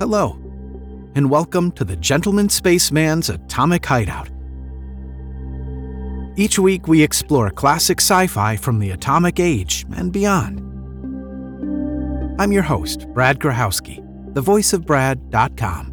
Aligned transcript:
Hello, 0.00 0.38
and 1.14 1.28
welcome 1.28 1.70
to 1.72 1.84
the 1.84 1.94
Gentleman 1.94 2.48
Spaceman's 2.48 3.28
Atomic 3.28 3.84
Hideout. 3.84 4.30
Each 6.38 6.58
week, 6.58 6.88
we 6.88 7.02
explore 7.02 7.50
classic 7.50 8.00
sci 8.00 8.26
fi 8.28 8.56
from 8.56 8.78
the 8.78 8.92
atomic 8.92 9.38
age 9.38 9.84
and 9.94 10.10
beyond. 10.10 10.60
I'm 12.40 12.50
your 12.50 12.62
host, 12.62 13.08
Brad 13.08 13.40
Grochowski, 13.40 14.02
the 14.32 14.40
voice 14.40 14.72
of 14.72 14.86
Brad.com. 14.86 15.92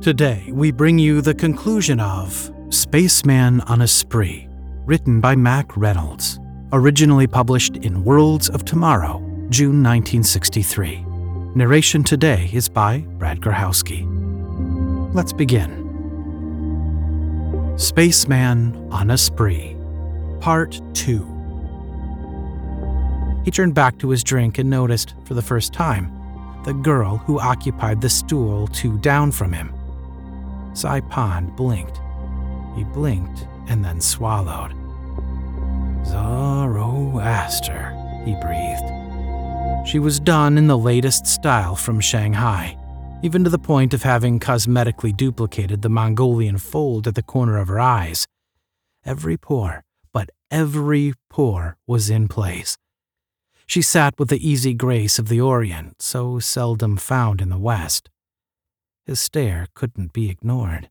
Today, 0.00 0.48
we 0.52 0.70
bring 0.70 0.96
you 0.96 1.20
the 1.20 1.34
conclusion 1.34 1.98
of 1.98 2.52
Spaceman 2.70 3.62
on 3.62 3.82
a 3.82 3.88
Spree, 3.88 4.48
written 4.84 5.20
by 5.20 5.34
Mack 5.34 5.76
Reynolds, 5.76 6.38
originally 6.72 7.26
published 7.26 7.78
in 7.78 8.04
Worlds 8.04 8.48
of 8.48 8.64
Tomorrow, 8.64 9.18
June 9.50 9.82
1963. 9.82 11.07
Narration 11.54 12.04
today 12.04 12.50
is 12.52 12.68
by 12.68 12.98
Brad 13.16 13.40
Grochowski. 13.40 14.04
Let's 15.14 15.32
begin. 15.32 15.86
Spaceman 17.78 18.76
on 18.92 19.10
a 19.10 19.16
Spree, 19.16 19.74
Part 20.40 20.78
2. 20.92 21.18
He 23.46 23.50
turned 23.50 23.74
back 23.74 23.98
to 23.98 24.10
his 24.10 24.22
drink 24.22 24.58
and 24.58 24.68
noticed, 24.68 25.14
for 25.24 25.32
the 25.32 25.40
first 25.40 25.72
time, 25.72 26.12
the 26.64 26.74
girl 26.74 27.16
who 27.16 27.40
occupied 27.40 28.02
the 28.02 28.10
stool 28.10 28.66
two 28.68 28.98
down 28.98 29.32
from 29.32 29.50
him. 29.52 29.72
Cy 30.74 31.00
Pond 31.00 31.56
blinked. 31.56 31.98
He 32.76 32.84
blinked 32.84 33.48
and 33.68 33.82
then 33.82 34.02
swallowed. 34.02 34.74
Zoroaster, 36.04 37.94
he 38.26 38.34
breathed. 38.34 39.07
She 39.84 39.98
was 39.98 40.20
done 40.20 40.58
in 40.58 40.66
the 40.66 40.76
latest 40.76 41.26
style 41.26 41.74
from 41.74 42.00
Shanghai, 42.00 42.76
even 43.22 43.42
to 43.44 43.50
the 43.50 43.58
point 43.58 43.94
of 43.94 44.02
having 44.02 44.38
cosmetically 44.38 45.16
duplicated 45.16 45.82
the 45.82 45.88
Mongolian 45.88 46.58
fold 46.58 47.08
at 47.08 47.14
the 47.14 47.22
corner 47.22 47.56
of 47.58 47.68
her 47.68 47.80
eyes. 47.80 48.26
Every 49.04 49.36
pore, 49.36 49.84
but 50.12 50.30
every 50.50 51.14
pore 51.30 51.78
was 51.86 52.10
in 52.10 52.28
place. 52.28 52.76
She 53.66 53.82
sat 53.82 54.18
with 54.18 54.28
the 54.28 54.46
easy 54.46 54.74
grace 54.74 55.18
of 55.18 55.28
the 55.28 55.40
Orient, 55.40 56.00
so 56.02 56.38
seldom 56.38 56.96
found 56.96 57.40
in 57.40 57.48
the 57.48 57.58
West. 57.58 58.08
His 59.06 59.20
stare 59.20 59.68
couldn't 59.74 60.12
be 60.12 60.30
ignored. 60.30 60.90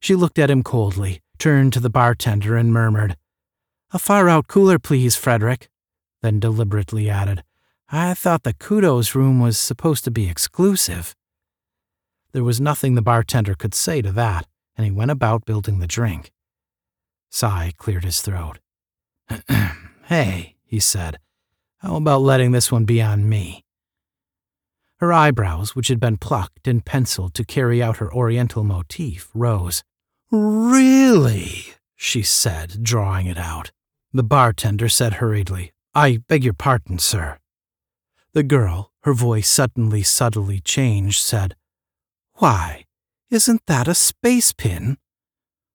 She 0.00 0.14
looked 0.14 0.38
at 0.38 0.50
him 0.50 0.62
coldly, 0.62 1.20
turned 1.38 1.72
to 1.72 1.80
the 1.80 1.90
bartender, 1.90 2.56
and 2.56 2.72
murmured, 2.72 3.16
A 3.92 3.98
far 3.98 4.28
out 4.28 4.48
cooler, 4.48 4.78
please, 4.78 5.16
Frederick, 5.16 5.68
then 6.22 6.40
deliberately 6.40 7.08
added, 7.08 7.42
I 7.92 8.14
thought 8.14 8.44
the 8.44 8.52
kudos 8.52 9.16
room 9.16 9.40
was 9.40 9.58
supposed 9.58 10.04
to 10.04 10.12
be 10.12 10.28
exclusive. 10.28 11.16
There 12.32 12.44
was 12.44 12.60
nothing 12.60 12.94
the 12.94 13.02
bartender 13.02 13.56
could 13.56 13.74
say 13.74 14.00
to 14.02 14.12
that, 14.12 14.46
and 14.76 14.84
he 14.84 14.92
went 14.92 15.10
about 15.10 15.44
building 15.44 15.80
the 15.80 15.88
drink. 15.88 16.30
Cy 17.30 17.72
cleared 17.78 18.04
his 18.04 18.20
throat. 18.20 18.60
hey, 20.04 20.54
he 20.64 20.78
said, 20.78 21.18
how 21.78 21.96
about 21.96 22.20
letting 22.20 22.52
this 22.52 22.70
one 22.70 22.84
be 22.84 23.02
on 23.02 23.28
me? 23.28 23.64
Her 24.98 25.12
eyebrows, 25.12 25.74
which 25.74 25.88
had 25.88 25.98
been 25.98 26.16
plucked 26.16 26.68
and 26.68 26.84
penciled 26.84 27.34
to 27.34 27.44
carry 27.44 27.82
out 27.82 27.96
her 27.96 28.12
oriental 28.12 28.62
motif, 28.62 29.30
rose. 29.34 29.82
Really? 30.30 31.74
she 31.96 32.22
said, 32.22 32.84
drawing 32.84 33.26
it 33.26 33.38
out. 33.38 33.72
The 34.12 34.22
bartender 34.22 34.88
said 34.88 35.14
hurriedly, 35.14 35.72
I 35.92 36.18
beg 36.28 36.44
your 36.44 36.54
pardon, 36.54 37.00
sir. 37.00 37.39
The 38.32 38.42
girl, 38.44 38.92
her 39.02 39.12
voice 39.12 39.48
suddenly 39.48 40.04
subtly 40.04 40.60
changed, 40.60 41.20
said, 41.20 41.56
Why, 42.34 42.84
isn't 43.28 43.62
that 43.66 43.88
a 43.88 43.94
space 43.94 44.52
pin? 44.52 44.98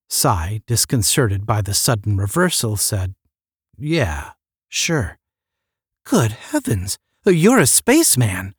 Cy, 0.08 0.62
disconcerted 0.66 1.44
by 1.44 1.60
the 1.60 1.74
sudden 1.74 2.16
reversal, 2.16 2.76
said, 2.76 3.14
Yeah, 3.76 4.32
sure. 4.68 5.18
Good 6.04 6.32
heavens, 6.32 6.96
uh, 7.26 7.30
you're 7.30 7.58
a 7.58 7.66
spaceman. 7.66 8.54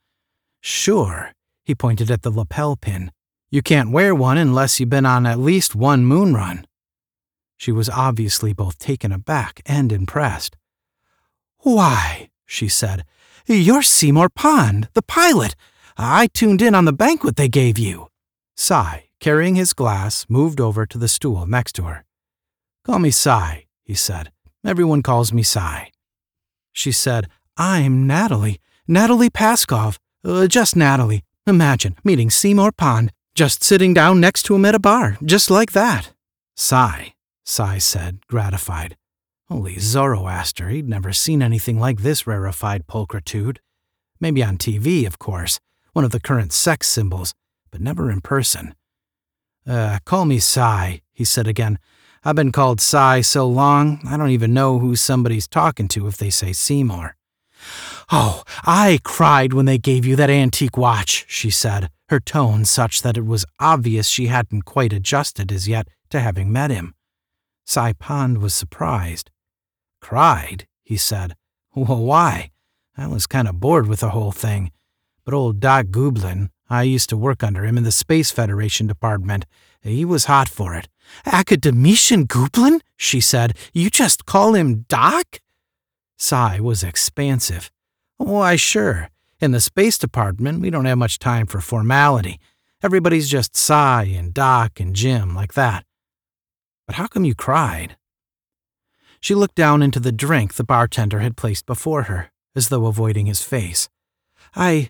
Sure, 0.62 1.32
he 1.64 1.74
pointed 1.74 2.12
at 2.12 2.22
the 2.22 2.30
lapel 2.30 2.76
pin. 2.76 3.12
You 3.50 3.64
can't 3.64 3.92
wear 3.92 4.14
one 4.14 4.38
unless 4.38 4.80
you've 4.80 4.90
been 4.90 5.06
on 5.06 5.26
at 5.26 5.40
least 5.40 5.74
one 5.74 6.06
moon 6.06 6.36
run. 6.36 6.68
She 7.56 7.72
was 7.72 7.90
obviously 7.90 8.54
both 8.54 8.78
taken 8.78 9.12
aback 9.12 9.62
and 9.66 9.92
impressed. 9.92 10.56
Why, 11.60 12.30
she 12.46 12.68
said, 12.68 13.04
you're 13.56 13.82
Seymour 13.82 14.30
Pond, 14.30 14.90
the 14.94 15.02
pilot. 15.02 15.56
I 15.98 16.28
tuned 16.28 16.62
in 16.62 16.76
on 16.76 16.86
the 16.86 16.92
banquet 16.94 17.38
they 17.38 17.48
gave 17.48 17.78
you. 17.78 18.08
Cy, 18.58 19.06
carrying 19.20 19.56
his 19.56 19.74
glass, 19.74 20.26
moved 20.28 20.60
over 20.60 20.86
to 20.86 20.98
the 20.98 21.08
stool 21.08 21.46
next 21.46 21.72
to 21.74 21.84
her. 21.84 22.04
Call 22.86 23.00
me 23.00 23.10
Cy, 23.12 23.66
he 23.84 23.94
said. 23.94 24.32
Everyone 24.66 25.02
calls 25.02 25.32
me 25.32 25.44
Cy. 25.44 25.92
She 26.74 26.92
said, 26.92 27.30
I'm 27.56 28.06
Natalie. 28.06 28.60
Natalie 28.88 29.30
Paskov. 29.30 29.98
Uh, 30.26 30.48
just 30.48 30.76
Natalie. 30.76 31.24
Imagine 31.46 31.96
meeting 32.04 32.30
Seymour 32.30 32.74
Pond, 32.74 33.14
just 33.34 33.64
sitting 33.64 33.94
down 33.94 34.20
next 34.20 34.44
to 34.44 34.56
him 34.56 34.66
at 34.66 34.76
a 34.76 34.80
bar, 34.80 35.18
just 35.24 35.50
like 35.50 35.72
that. 35.72 36.12
Cy, 36.58 37.14
Cy 37.46 37.78
said, 37.78 38.20
gratified. 38.28 38.98
Holy 39.50 39.80
Zoroaster, 39.80 40.68
he'd 40.68 40.90
never 40.90 41.14
seen 41.14 41.42
anything 41.42 41.80
like 41.80 42.02
this 42.02 42.28
rarefied 42.28 42.86
pulchritude. 42.86 43.60
Maybe 44.20 44.44
on 44.44 44.58
TV, 44.58 45.08
of 45.08 45.20
course, 45.20 45.62
one 45.94 46.04
of 46.04 46.12
the 46.12 46.20
current 46.20 46.52
sex 46.52 46.88
symbols, 46.88 47.34
but 47.72 47.80
never 47.80 48.12
in 48.12 48.20
person. 48.20 48.76
Uh, 49.66 50.00
call 50.04 50.26
me 50.26 50.40
Cy, 50.40 51.02
he 51.14 51.24
said 51.24 51.48
again. 51.48 51.80
I've 52.26 52.36
been 52.36 52.52
called 52.52 52.82
Cy 52.82 53.22
so 53.22 53.48
long, 53.48 54.02
I 54.06 54.18
don't 54.18 54.32
even 54.32 54.54
know 54.54 54.80
who 54.80 54.98
somebody's 54.98 55.48
talking 55.48 55.88
to 55.90 56.08
if 56.08 56.18
they 56.18 56.30
say 56.30 56.52
Seymour. 56.52 57.16
Oh, 58.12 58.44
I 58.66 59.00
cried 59.04 59.54
when 59.54 59.66
they 59.66 59.78
gave 59.78 60.06
you 60.06 60.18
that 60.18 60.30
antique 60.30 60.78
watch, 60.78 61.26
she 61.30 61.50
said, 61.50 61.90
her 62.10 62.20
tone 62.20 62.66
such 62.66 63.02
that 63.02 63.16
it 63.16 63.26
was 63.26 63.46
obvious 63.62 64.10
she 64.10 64.28
hadn't 64.28 64.64
quite 64.64 64.92
adjusted 64.92 65.54
as 65.54 65.70
yet 65.70 65.88
to 66.10 66.20
having 66.20 66.52
met 66.52 66.70
him. 66.70 66.96
Cy 67.66 67.94
Pond 67.94 68.40
was 68.40 68.54
surprised. 68.54 69.32
Cried, 70.08 70.68
he 70.86 70.96
said. 70.96 71.36
Well, 71.76 72.02
why? 72.02 72.52
I 72.98 73.08
was 73.08 73.28
kind 73.28 73.46
of 73.46 73.60
bored 73.60 73.88
with 73.88 74.00
the 74.00 74.12
whole 74.12 74.32
thing. 74.32 74.72
But 75.26 75.34
old 75.34 75.60
Doc 75.60 75.88
Gubelin, 75.88 76.48
I 76.70 76.84
used 76.84 77.10
to 77.10 77.18
work 77.18 77.44
under 77.44 77.66
him 77.66 77.78
in 77.78 77.84
the 77.84 77.92
Space 77.92 78.32
Federation 78.32 78.88
department. 78.88 79.46
He 79.82 80.06
was 80.06 80.24
hot 80.24 80.48
for 80.48 80.74
it. 80.76 80.88
Academician 81.26 82.26
Gubelin? 82.26 82.80
she 82.96 83.20
said. 83.20 83.58
You 83.74 83.90
just 83.90 84.26
call 84.26 84.54
him 84.54 84.86
Doc? 84.88 85.42
Cy 86.18 86.62
was 86.62 86.84
expansive. 86.84 87.70
Why, 88.16 88.56
sure. 88.56 89.10
In 89.42 89.52
the 89.52 89.60
Space 89.60 89.98
Department, 89.98 90.62
we 90.62 90.70
don't 90.70 90.86
have 90.86 90.98
much 90.98 91.20
time 91.20 91.48
for 91.48 91.60
formality. 91.60 92.40
Everybody's 92.82 93.28
just 93.28 93.58
Cy 93.58 94.04
and 94.04 94.34
Doc 94.34 94.80
and 94.80 94.96
Jim, 94.96 95.36
like 95.36 95.56
that. 95.56 95.84
But 96.86 96.96
how 96.96 97.08
come 97.08 97.26
you 97.26 97.36
cried? 97.36 97.97
She 99.20 99.36
looked 99.36 99.56
down 99.56 99.82
into 99.82 100.00
the 100.00 100.12
drink 100.12 100.54
the 100.54 100.64
bartender 100.64 101.20
had 101.20 101.38
placed 101.38 101.66
before 101.66 102.04
her, 102.04 102.32
as 102.56 102.70
though 102.70 102.86
avoiding 102.86 103.26
his 103.26 103.42
face. 103.42 103.90
I. 104.56 104.90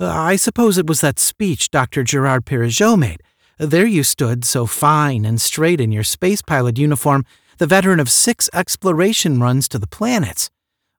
Uh, 0.00 0.08
I 0.08 0.36
suppose 0.36 0.78
it 0.78 0.86
was 0.86 1.00
that 1.02 1.20
speech 1.20 1.70
Dr. 1.70 2.02
Girard-Perregaux 2.02 2.98
made. 2.98 3.22
There 3.58 3.86
you 3.86 4.02
stood, 4.02 4.44
so 4.44 4.66
fine 4.66 5.24
and 5.24 5.40
straight 5.40 5.80
in 5.80 5.92
your 5.92 6.02
space 6.02 6.42
pilot 6.42 6.78
uniform, 6.78 7.24
the 7.58 7.66
veteran 7.66 8.00
of 8.00 8.10
six 8.10 8.50
exploration 8.52 9.38
runs 9.38 9.68
to 9.68 9.78
the 9.78 9.86
planets. 9.86 10.50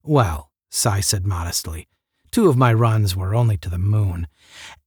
Well, 0.04 0.52
Cy 0.70 1.02
said 1.02 1.26
modestly, 1.26 1.88
two 2.32 2.48
of 2.48 2.56
my 2.56 2.74
runs 2.74 3.16
were 3.16 3.36
only 3.36 3.58
to 3.58 3.70
the 3.70 3.78
moon. 3.78 4.28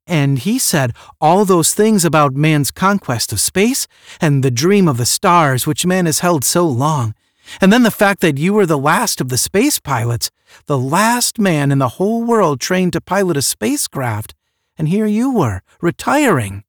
And 0.07 0.39
he 0.39 0.59
said 0.59 0.95
all 1.21 1.45
those 1.45 1.75
things 1.75 2.05
about 2.05 2.35
man's 2.35 2.71
conquest 2.71 3.33
of 3.33 3.41
space 3.41 3.87
and 4.21 4.43
the 4.43 4.51
dream 4.51 4.89
of 4.89 4.97
the 4.97 5.05
stars 5.05 5.67
which 5.67 5.85
man 5.85 6.07
has 6.07 6.21
held 6.21 6.45
so 6.45 6.67
long. 6.67 7.15
And 7.61 7.73
then 7.73 7.83
the 7.83 7.91
fact 7.91 8.21
that 8.21 8.39
you 8.39 8.53
were 8.53 8.67
the 8.67 8.79
last 8.79 9.21
of 9.21 9.29
the 9.29 9.39
space 9.39 9.79
pilots, 9.79 10.31
the 10.67 10.79
last 10.79 11.39
man 11.39 11.71
in 11.71 11.79
the 11.79 11.97
whole 11.97 12.23
world 12.23 12.61
trained 12.61 12.93
to 12.95 13.01
pilot 13.01 13.37
a 13.37 13.43
spacecraft, 13.43 14.35
and 14.79 14.89
here 14.89 15.07
you 15.07 15.33
were, 15.33 15.63
retiring. 15.81 16.65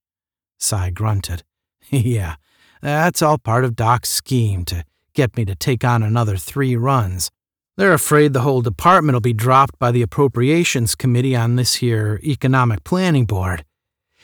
Cy 0.58 0.90
grunted. 0.90 1.44
yeah, 1.90 2.36
that's 2.82 3.22
all 3.22 3.38
part 3.38 3.64
of 3.64 3.76
Doc's 3.76 4.10
scheme 4.10 4.66
to 4.66 4.84
get 5.14 5.36
me 5.36 5.46
to 5.46 5.56
take 5.56 5.84
on 5.84 6.04
another 6.04 6.38
three 6.38 6.76
runs. 6.76 7.32
They're 7.76 7.94
afraid 7.94 8.34
the 8.34 8.42
whole 8.42 8.62
department 8.62 9.16
will 9.16 9.22
be 9.22 9.34
dropped 9.34 9.78
by 9.78 9.92
the 9.92 10.02
Appropriations 10.02 10.96
Committee 10.96 11.36
on 11.36 11.58
this 11.58 11.76
here 11.76 12.20
Economic 12.24 12.84
Planning 12.84 13.26
Board. 13.26 13.64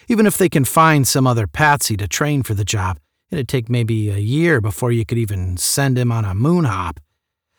Even 0.07 0.25
if 0.25 0.37
they 0.37 0.49
can 0.49 0.65
find 0.65 1.07
some 1.07 1.27
other 1.27 1.47
patsy 1.47 1.95
to 1.97 2.07
train 2.07 2.41
for 2.41 2.55
the 2.55 2.65
job, 2.65 2.97
It'd 3.33 3.47
take 3.47 3.67
maybe 3.67 4.09
a 4.11 4.17
year 4.17 4.61
before 4.61 4.91
you 4.91 5.05
could 5.05 5.17
even 5.17 5.57
send 5.57 5.97
him 5.97 6.11
on 6.11 6.23
a 6.23 6.35
moon 6.35 6.65
hop. 6.65 6.99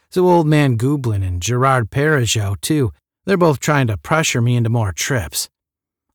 So 0.08 0.28
old 0.28 0.46
man 0.46 0.78
Gubelin 0.78 1.26
and 1.26 1.42
Girard-Perregaux, 1.42 2.60
too, 2.60 2.92
they're 3.24 3.36
both 3.36 3.58
trying 3.58 3.88
to 3.88 3.96
pressure 3.96 4.40
me 4.40 4.54
into 4.54 4.70
more 4.70 4.92
trips. 4.92 5.48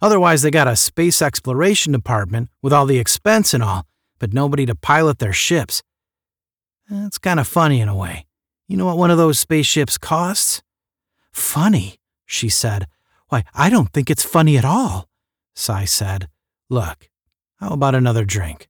Otherwise, 0.02 0.42
they 0.42 0.52
got 0.52 0.70
a 0.70 0.78
space 0.78 1.22
exploration 1.22 1.92
department 1.92 2.48
with 2.62 2.72
all 2.72 2.86
the 2.86 3.00
expense 3.00 3.54
and 3.54 3.62
all, 3.62 3.86
but 4.18 4.34
nobody 4.34 4.66
to 4.66 4.76
pilot 4.76 5.20
their 5.20 5.34
ships. 5.34 5.84
It's 6.90 7.18
kind 7.18 7.40
of 7.40 7.48
funny 7.48 7.82
in 7.82 7.90
a 7.90 7.96
way. 7.96 8.26
You 8.70 8.78
know 8.78 8.86
what 8.86 8.98
one 8.98 9.12
of 9.12 9.18
those 9.18 9.40
spaceships 9.40 9.98
costs? 9.98 10.62
Funny, 11.34 11.98
she 12.26 12.48
said. 12.48 12.88
Why, 13.28 13.44
I 13.54 13.70
don't 13.70 13.92
think 13.92 14.10
it's 14.10 14.24
funny 14.24 14.58
at 14.58 14.64
all. 14.64 15.10
Cy 15.54 15.84
said, 15.84 16.30
Look, 16.70 17.10
how 17.58 17.72
about 17.72 17.96
another 17.96 18.24
drink? 18.24 18.69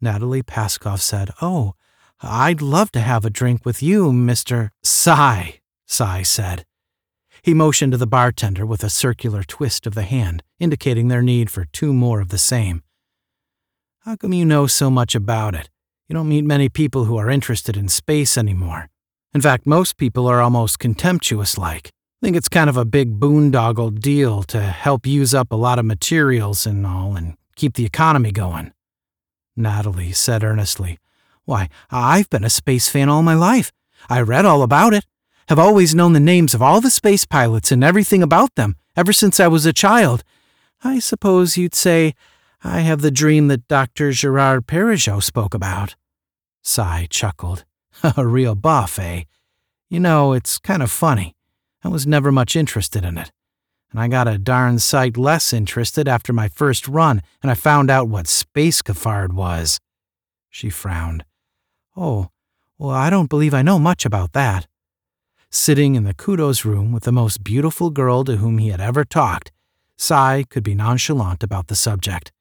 Natalie 0.00 0.42
Paskov 0.42 1.00
said, 1.00 1.30
Oh, 1.40 1.74
I'd 2.20 2.62
love 2.62 2.90
to 2.92 3.00
have 3.00 3.24
a 3.24 3.30
drink 3.30 3.64
with 3.64 3.82
you, 3.82 4.12
Mr. 4.12 4.70
Cy, 4.82 5.60
Cy 5.86 6.22
said. 6.22 6.64
He 7.42 7.52
motioned 7.52 7.92
to 7.92 7.98
the 7.98 8.06
bartender 8.06 8.64
with 8.64 8.82
a 8.82 8.88
circular 8.90 9.42
twist 9.42 9.86
of 9.86 9.94
the 9.94 10.02
hand, 10.02 10.42
indicating 10.58 11.08
their 11.08 11.22
need 11.22 11.50
for 11.50 11.64
two 11.66 11.92
more 11.92 12.20
of 12.20 12.30
the 12.30 12.38
same. 12.38 12.82
How 14.00 14.16
come 14.16 14.32
you 14.32 14.44
know 14.44 14.66
so 14.66 14.90
much 14.90 15.14
about 15.14 15.54
it? 15.54 15.70
You 16.08 16.14
don't 16.14 16.28
meet 16.28 16.44
many 16.44 16.68
people 16.68 17.04
who 17.04 17.16
are 17.16 17.30
interested 17.30 17.76
in 17.76 17.88
space 17.88 18.36
anymore. 18.36 18.90
In 19.34 19.40
fact, 19.40 19.66
most 19.66 19.96
people 19.96 20.26
are 20.26 20.42
almost 20.42 20.78
contemptuous 20.78 21.56
like. 21.56 21.90
Think 22.22 22.36
it's 22.36 22.48
kind 22.48 22.70
of 22.70 22.76
a 22.76 22.84
big 22.84 23.18
boondoggle 23.18 23.98
deal 23.98 24.42
to 24.44 24.60
help 24.60 25.06
use 25.06 25.34
up 25.34 25.52
a 25.52 25.56
lot 25.56 25.78
of 25.78 25.84
materials 25.86 26.66
and 26.66 26.86
all 26.86 27.16
and 27.16 27.36
keep 27.56 27.74
the 27.74 27.86
economy 27.86 28.32
going. 28.32 28.73
Natalie 29.56 30.12
said 30.12 30.44
earnestly, 30.44 30.98
Why, 31.44 31.68
I've 31.90 32.30
been 32.30 32.44
a 32.44 32.50
space 32.50 32.88
fan 32.88 33.08
all 33.08 33.22
my 33.22 33.34
life. 33.34 33.72
I 34.08 34.20
read 34.20 34.44
all 34.44 34.62
about 34.62 34.94
it 34.94 35.04
have 35.48 35.58
always 35.58 35.94
known 35.94 36.12
the 36.12 36.20
names 36.20 36.54
of 36.54 36.62
all 36.62 36.80
the 36.80 36.90
space 36.90 37.26
pilots 37.26 37.70
and 37.70 37.84
everything 37.84 38.22
about 38.22 38.54
them 38.54 38.76
ever 38.96 39.12
since 39.12 39.38
I 39.38 39.48
was 39.48 39.66
a 39.66 39.72
child. 39.72 40.24
I 40.82 40.98
suppose 40.98 41.56
you'd 41.56 41.74
say 41.74 42.14
I 42.62 42.80
have 42.80 43.02
the 43.02 43.10
dream 43.10 43.48
that 43.48 43.68
Dr. 43.68 44.12
Girard-Perregaux 44.12 45.22
spoke 45.22 45.54
about. 45.54 45.96
Cy 46.62 47.06
chuckled. 47.10 47.64
A 48.16 48.26
real 48.26 48.54
buff, 48.54 48.98
eh? 48.98 49.24
You 49.88 50.00
know, 50.00 50.32
it's 50.32 50.58
kind 50.58 50.82
of 50.82 50.90
funny. 50.90 51.36
I 51.82 51.88
was 51.88 52.06
never 52.06 52.32
much 52.32 52.56
interested 52.56 53.04
in 53.04 53.18
it. 53.18 53.30
And 53.94 54.00
I 54.00 54.08
got 54.08 54.26
a 54.26 54.38
darn 54.38 54.80
sight 54.80 55.16
less 55.16 55.52
interested 55.52 56.08
after 56.08 56.32
my 56.32 56.48
first 56.48 56.88
run 56.88 57.22
and 57.40 57.48
I 57.48 57.54
found 57.54 57.92
out 57.92 58.08
what 58.08 58.26
space 58.26 58.82
cafard 58.82 59.34
was. 59.34 59.78
She 60.50 60.68
frowned. 60.68 61.24
Oh, 61.96 62.30
well, 62.76 62.90
I 62.90 63.08
don't 63.08 63.30
believe 63.30 63.54
I 63.54 63.62
know 63.62 63.78
much 63.78 64.04
about 64.04 64.32
that. 64.32 64.66
Sitting 65.48 65.94
in 65.94 66.02
the 66.02 66.12
kudos 66.12 66.64
room 66.64 66.90
with 66.90 67.04
the 67.04 67.12
most 67.12 67.44
beautiful 67.44 67.90
girl 67.90 68.24
to 68.24 68.38
whom 68.38 68.58
he 68.58 68.70
had 68.70 68.80
ever 68.80 69.04
talked, 69.04 69.52
Cy 69.96 70.44
could 70.50 70.64
be 70.64 70.74
nonchalant 70.74 71.44
about 71.44 71.68
the 71.68 71.76
subject. 71.76 72.32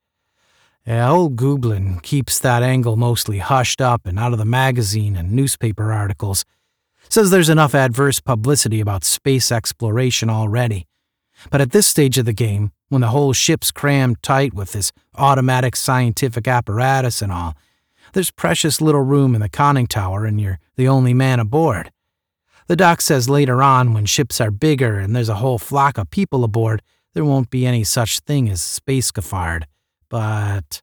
Yeah, 0.88 1.08
old 1.08 1.36
Gubelin 1.36 2.02
keeps 2.02 2.40
that 2.40 2.64
angle 2.64 2.96
mostly 2.96 3.38
hushed 3.38 3.80
up 3.80 4.08
and 4.08 4.18
out 4.18 4.34
of 4.34 4.40
the 4.40 4.44
magazine 4.46 5.16
and 5.16 5.32
newspaper 5.32 5.94
articles. 5.94 6.46
Says 7.10 7.30
there's 7.30 7.48
enough 7.48 7.76
adverse 7.76 8.20
publicity 8.20 8.82
about 8.82 9.04
space 9.04 9.52
exploration 9.52 10.32
already. 10.32 10.88
But 11.50 11.62
at 11.62 11.72
this 11.72 11.88
stage 11.88 12.18
of 12.18 12.26
the 12.26 12.34
game, 12.34 12.72
when 12.90 13.02
the 13.02 13.08
whole 13.08 13.34
ship's 13.34 13.72
crammed 13.72 14.22
tight 14.22 14.54
with 14.54 14.72
this 14.72 14.92
automatic 15.16 15.76
scientific 15.76 16.48
apparatus 16.48 17.22
and 17.22 17.32
all, 17.32 17.56
there's 18.14 18.32
precious 18.32 18.82
little 18.82 19.02
room 19.02 19.36
in 19.36 19.42
the 19.42 19.50
conning 19.50 19.88
tower 19.88 20.26
and 20.26 20.40
you're 20.40 20.60
the 20.76 20.88
only 20.88 21.14
man 21.14 21.40
aboard. 21.40 21.92
The 22.68 22.76
doc 22.76 23.02
says 23.02 23.30
later 23.30 23.62
on, 23.62 23.94
when 23.94 24.06
ships 24.06 24.40
are 24.40 24.52
bigger 24.52 25.00
and 25.00 25.16
there's 25.16 25.30
a 25.30 25.36
whole 25.36 25.58
flock 25.58 25.98
of 25.98 26.10
people 26.10 26.44
aboard, 26.44 26.82
there 27.14 27.26
won't 27.26 27.50
be 27.50 27.66
any 27.66 27.84
such 27.84 28.20
thing 28.22 28.50
as 28.50 28.62
space 28.62 29.12
cafard. 29.12 29.68
But. 30.10 30.82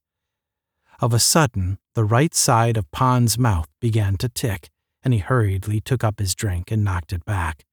Of 1.01 1.15
a 1.15 1.19
sudden, 1.19 1.79
the 1.95 2.05
right 2.05 2.35
side 2.35 2.77
of 2.77 2.91
Pond's 2.91 3.39
mouth 3.39 3.69
began 3.81 4.17
to 4.19 4.29
tick, 4.29 4.69
and 5.03 5.15
he 5.15 5.21
hurriedly 5.21 5.81
took 5.81 6.05
up 6.05 6.19
his 6.19 6.35
drink 6.35 6.71
and 6.71 6.85
knocked 6.85 7.13
it 7.13 7.25
back. 7.25 7.65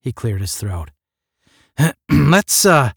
He 0.00 0.10
cleared 0.12 0.40
his 0.40 0.56
throat. 0.56 0.90
let's, 2.10 2.64
uh, 2.64 2.90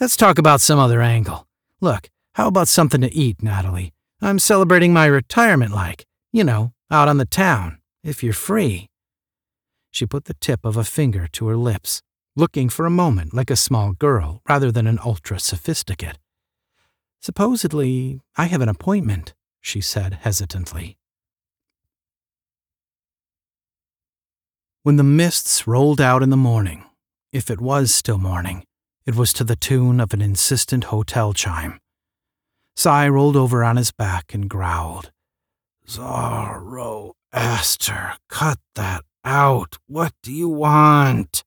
let's 0.00 0.16
talk 0.16 0.38
about 0.38 0.60
some 0.60 0.78
other 0.78 1.00
angle. 1.00 1.46
Look, 1.80 2.08
how 2.34 2.48
about 2.48 2.68
something 2.68 3.00
to 3.00 3.14
eat, 3.14 3.42
Natalie? 3.42 3.92
I'm 4.20 4.38
celebrating 4.38 4.92
my 4.92 5.06
retirement 5.06 5.72
like, 5.72 6.06
you 6.32 6.44
know, 6.44 6.72
out 6.90 7.08
on 7.08 7.18
the 7.18 7.26
town, 7.26 7.78
if 8.02 8.22
you're 8.22 8.32
free. 8.32 8.88
She 9.90 10.06
put 10.06 10.26
the 10.26 10.34
tip 10.34 10.64
of 10.64 10.76
a 10.76 10.84
finger 10.84 11.26
to 11.32 11.46
her 11.48 11.56
lips, 11.56 12.02
looking 12.34 12.68
for 12.68 12.86
a 12.86 12.90
moment 12.90 13.32
like 13.32 13.50
a 13.50 13.56
small 13.56 13.92
girl 13.92 14.42
rather 14.48 14.70
than 14.70 14.86
an 14.86 14.98
ultra 15.04 15.40
sophisticate. 15.40 16.18
Supposedly, 17.20 18.20
I 18.36 18.44
have 18.46 18.60
an 18.60 18.68
appointment, 18.68 19.34
she 19.60 19.80
said 19.80 20.18
hesitantly. 20.22 20.98
When 24.82 24.96
the 24.96 25.02
mists 25.02 25.66
rolled 25.66 26.00
out 26.00 26.22
in 26.22 26.30
the 26.30 26.36
morning, 26.36 26.84
if 27.32 27.50
it 27.50 27.60
was 27.60 27.94
still 27.94 28.18
morning, 28.18 28.64
it 29.04 29.14
was 29.14 29.32
to 29.34 29.44
the 29.44 29.56
tune 29.56 30.00
of 30.00 30.12
an 30.12 30.20
insistent 30.20 30.84
hotel 30.84 31.32
chime. 31.32 31.78
Cy 32.74 33.08
rolled 33.08 33.36
over 33.36 33.64
on 33.64 33.76
his 33.76 33.92
back 33.92 34.34
and 34.34 34.50
growled, 34.50 35.10
Zoroaster, 35.88 37.14
cut 38.28 38.58
that 38.74 39.04
out. 39.24 39.78
What 39.86 40.12
do 40.22 40.32
you 40.32 40.48
want? 40.48 41.44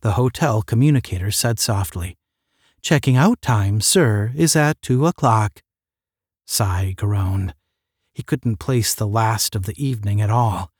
The 0.00 0.12
hotel 0.12 0.62
communicator 0.62 1.30
said 1.30 1.58
softly. 1.58 2.16
Checking 2.82 3.16
out 3.16 3.40
time, 3.40 3.80
sir, 3.80 4.32
is 4.36 4.54
at 4.54 4.82
two 4.82 5.06
o'clock. 5.06 5.62
Cy 6.46 6.92
groaned. 6.96 7.54
He 8.12 8.22
couldn't 8.22 8.58
place 8.58 8.94
the 8.94 9.06
last 9.06 9.56
of 9.56 9.64
the 9.64 9.82
evening 9.82 10.20
at 10.20 10.30
all. 10.30 10.70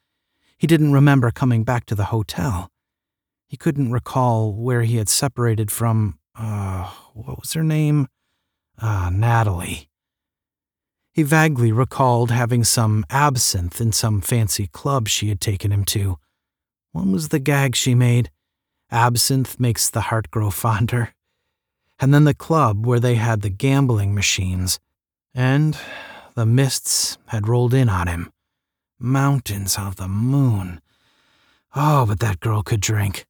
He 0.58 0.66
didn't 0.66 0.92
remember 0.92 1.30
coming 1.30 1.64
back 1.64 1.86
to 1.86 1.94
the 1.94 2.06
hotel. 2.06 2.70
He 3.54 3.58
couldn't 3.58 3.92
recall 3.92 4.52
where 4.52 4.82
he 4.82 4.96
had 4.96 5.08
separated 5.08 5.70
from, 5.70 6.18
uh, 6.34 6.90
what 7.12 7.38
was 7.38 7.52
her 7.52 7.62
name? 7.62 8.08
Ah, 8.82 9.06
uh, 9.06 9.10
Natalie. 9.10 9.88
He 11.12 11.22
vaguely 11.22 11.70
recalled 11.70 12.32
having 12.32 12.64
some 12.64 13.04
absinthe 13.10 13.80
in 13.80 13.92
some 13.92 14.20
fancy 14.20 14.66
club 14.66 15.06
she 15.06 15.28
had 15.28 15.40
taken 15.40 15.70
him 15.70 15.84
to. 15.84 16.18
What 16.90 17.06
was 17.06 17.28
the 17.28 17.38
gag 17.38 17.76
she 17.76 17.94
made? 17.94 18.32
Absinthe 18.90 19.60
makes 19.60 19.88
the 19.88 20.08
heart 20.10 20.32
grow 20.32 20.50
fonder. 20.64 21.14
And 22.00 22.12
then 22.12 22.24
the 22.24 22.34
club 22.34 22.84
where 22.84 22.98
they 22.98 23.14
had 23.14 23.42
the 23.42 23.50
gambling 23.50 24.16
machines. 24.16 24.80
And 25.32 25.78
the 26.34 26.44
mists 26.44 27.18
had 27.26 27.46
rolled 27.46 27.72
in 27.72 27.88
on 27.88 28.08
him. 28.08 28.32
Mountains 28.98 29.78
of 29.78 29.94
the 29.94 30.08
moon. 30.08 30.80
Oh, 31.76 32.04
but 32.04 32.18
that 32.18 32.40
girl 32.40 32.64
could 32.64 32.80
drink. 32.80 33.26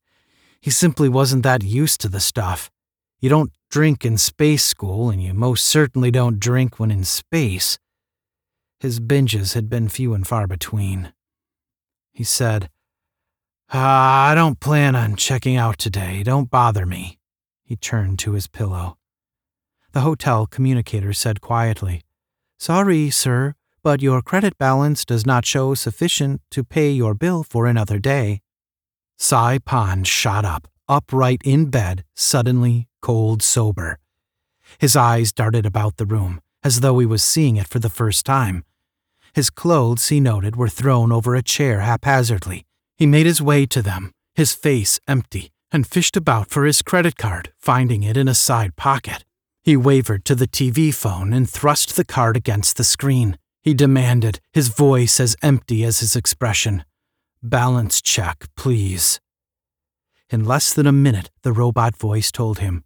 He 0.65 0.71
simply 0.71 1.11
wasn't 1.11 1.43
that 1.43 1.63
used 1.63 2.01
to 2.01 2.09
the 2.09 2.21
stuff. 2.21 2.71
You 3.21 3.29
don't 3.29 3.53
drink 3.69 4.03
in 4.03 4.17
space 4.17 4.65
school, 4.65 5.11
and 5.11 5.23
you 5.23 5.35
most 5.35 5.67
certainly 5.67 6.11
don't 6.11 6.41
drink 6.41 6.81
when 6.81 6.91
in 6.91 7.05
space. 7.05 7.79
His 8.81 8.99
binges 8.99 9.53
had 9.53 9.69
been 9.69 9.91
few 9.91 10.15
and 10.15 10.27
far 10.27 10.47
between. 10.47 11.13
He 12.15 12.25
said, 12.25 12.71
ah, 13.75 14.31
I 14.31 14.35
don't 14.35 14.59
plan 14.59 14.97
on 14.97 15.17
checking 15.17 15.59
out 15.59 15.77
today. 15.77 16.23
Don't 16.23 16.49
bother 16.49 16.87
me. 16.87 17.19
He 17.63 17.77
turned 17.77 18.19
to 18.21 18.33
his 18.33 18.47
pillow. 18.47 18.97
The 19.93 20.01
hotel 20.01 20.47
communicator 20.47 21.13
said 21.13 21.43
quietly, 21.43 22.05
Sorry, 22.59 23.11
sir, 23.11 23.55
but 23.83 24.01
your 24.01 24.23
credit 24.23 24.57
balance 24.57 25.05
does 25.05 25.27
not 25.27 25.45
show 25.45 25.75
sufficient 25.75 26.41
to 26.53 26.65
pay 26.65 26.91
your 26.91 27.13
bill 27.13 27.43
for 27.43 27.67
another 27.67 27.99
day. 27.99 28.41
Cy 29.19 29.59
Pond 29.59 30.07
shot 30.07 30.45
up 30.45 30.69
upright 30.89 31.41
in 31.45 31.67
bed, 31.67 32.05
suddenly 32.15 32.89
cold 33.01 33.43
sober. 33.43 33.99
His 34.79 34.97
eyes 34.97 35.33
darted 35.33 35.67
about 35.67 35.97
the 35.97 36.07
room, 36.07 36.41
as 36.63 36.81
though 36.81 36.99
he 36.99 37.07
was 37.07 37.23
seeing 37.23 37.57
it 37.57 37.69
for 37.69 37.79
the 37.79 37.91
first 37.91 38.27
time. 38.27 38.65
His 39.35 39.51
clothes, 39.51 40.09
he 40.09 40.21
noted, 40.21 40.57
were 40.57 40.69
thrown 40.69 41.11
over 41.13 41.35
a 41.35 41.43
chair 41.43 41.81
haphazardly. 41.81 42.67
He 42.97 43.07
made 43.07 43.27
his 43.27 43.43
way 43.43 43.67
to 43.67 43.83
them, 43.83 44.13
his 44.35 44.55
face 44.55 45.01
empty, 45.09 45.51
and 45.73 45.87
fished 45.87 46.17
about 46.17 46.51
for 46.51 46.65
his 46.65 46.83
credit 46.83 47.17
card, 47.17 47.53
finding 47.59 48.03
it 48.03 48.17
in 48.17 48.29
a 48.29 48.35
side 48.35 48.77
pocket. 48.77 49.25
He 49.63 49.77
wavered 49.77 50.25
to 50.27 50.35
the 50.35 50.47
TV 50.47 50.95
phone 50.95 51.33
and 51.33 51.49
thrust 51.49 51.97
the 51.97 52.05
card 52.05 52.37
against 52.37 52.77
the 52.77 52.85
screen. 52.85 53.39
He 53.63 53.75
demanded, 53.75 54.41
his 54.53 54.69
voice 54.69 55.19
as 55.19 55.37
empty 55.43 55.85
as 55.85 56.01
his 56.01 56.15
expression. 56.15 56.85
Balance 57.47 58.01
check, 58.01 58.47
please. 58.57 59.21
In 60.31 60.47
less 60.47 60.73
than 60.73 60.87
a 60.87 60.93
minute, 60.93 61.31
the 61.43 61.53
robot 61.53 61.95
voice 61.95 62.33
told 62.33 62.61
him 62.61 62.85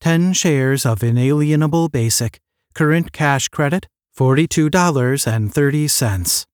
10 0.00 0.34
shares 0.34 0.84
of 0.84 1.02
inalienable 1.02 1.88
basic, 1.88 2.38
current 2.74 3.12
cash 3.12 3.48
credit, 3.48 3.88
$42.30. 4.14 6.46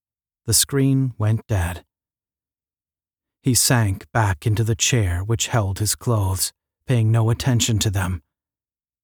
The 0.46 0.54
screen 0.54 1.14
went 1.18 1.44
dead. 1.48 1.84
He 3.42 3.54
sank 3.54 4.06
back 4.12 4.46
into 4.46 4.62
the 4.62 4.76
chair 4.76 5.24
which 5.24 5.48
held 5.48 5.80
his 5.80 5.96
clothes, 5.96 6.52
paying 6.86 7.10
no 7.10 7.28
attention 7.28 7.80
to 7.80 7.90
them. 7.90 8.22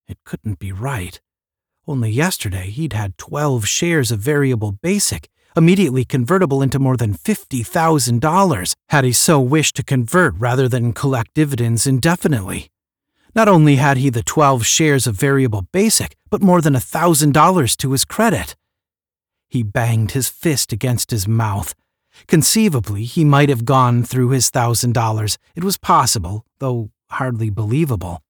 It 0.06 0.18
couldn't 0.22 0.60
be 0.60 0.70
right. 0.70 1.20
Only 1.88 2.12
yesterday 2.12 2.70
he'd 2.70 2.92
had 2.92 3.18
12 3.18 3.66
shares 3.66 4.12
of 4.12 4.20
variable 4.20 4.70
basic, 4.70 5.28
immediately 5.58 6.04
convertible 6.06 6.62
into 6.62 6.78
more 6.78 6.96
than 6.96 7.12
$50,000, 7.12 8.74
had 8.88 9.04
he 9.04 9.12
so 9.12 9.38
wished 9.38 9.76
to 9.76 9.82
convert 9.82 10.34
rather 10.38 10.68
than 10.68 10.94
collect 10.94 11.34
dividends 11.34 11.86
indefinitely. 11.86 12.70
Not 13.34 13.48
only 13.48 13.76
had 13.76 13.98
he 13.98 14.08
the 14.08 14.22
12 14.22 14.64
shares 14.64 15.06
of 15.06 15.14
variable 15.14 15.66
basic, 15.70 16.16
but 16.30 16.42
more 16.42 16.62
than 16.62 16.72
$1,000 16.72 17.76
to 17.76 17.92
his 17.92 18.04
credit. 18.06 18.56
He 19.48 19.62
banged 19.62 20.12
his 20.12 20.28
fist 20.28 20.72
against 20.72 21.10
his 21.10 21.28
mouth. 21.28 21.74
Conceivably, 22.26 23.04
he 23.04 23.24
might 23.24 23.48
have 23.48 23.64
gone 23.64 24.02
through 24.02 24.30
his 24.30 24.50
$1,000. 24.50 25.36
It 25.54 25.64
was 25.64 25.78
possible, 25.78 26.44
though 26.58 26.90
hardly 27.10 27.50
believable. 27.50 28.22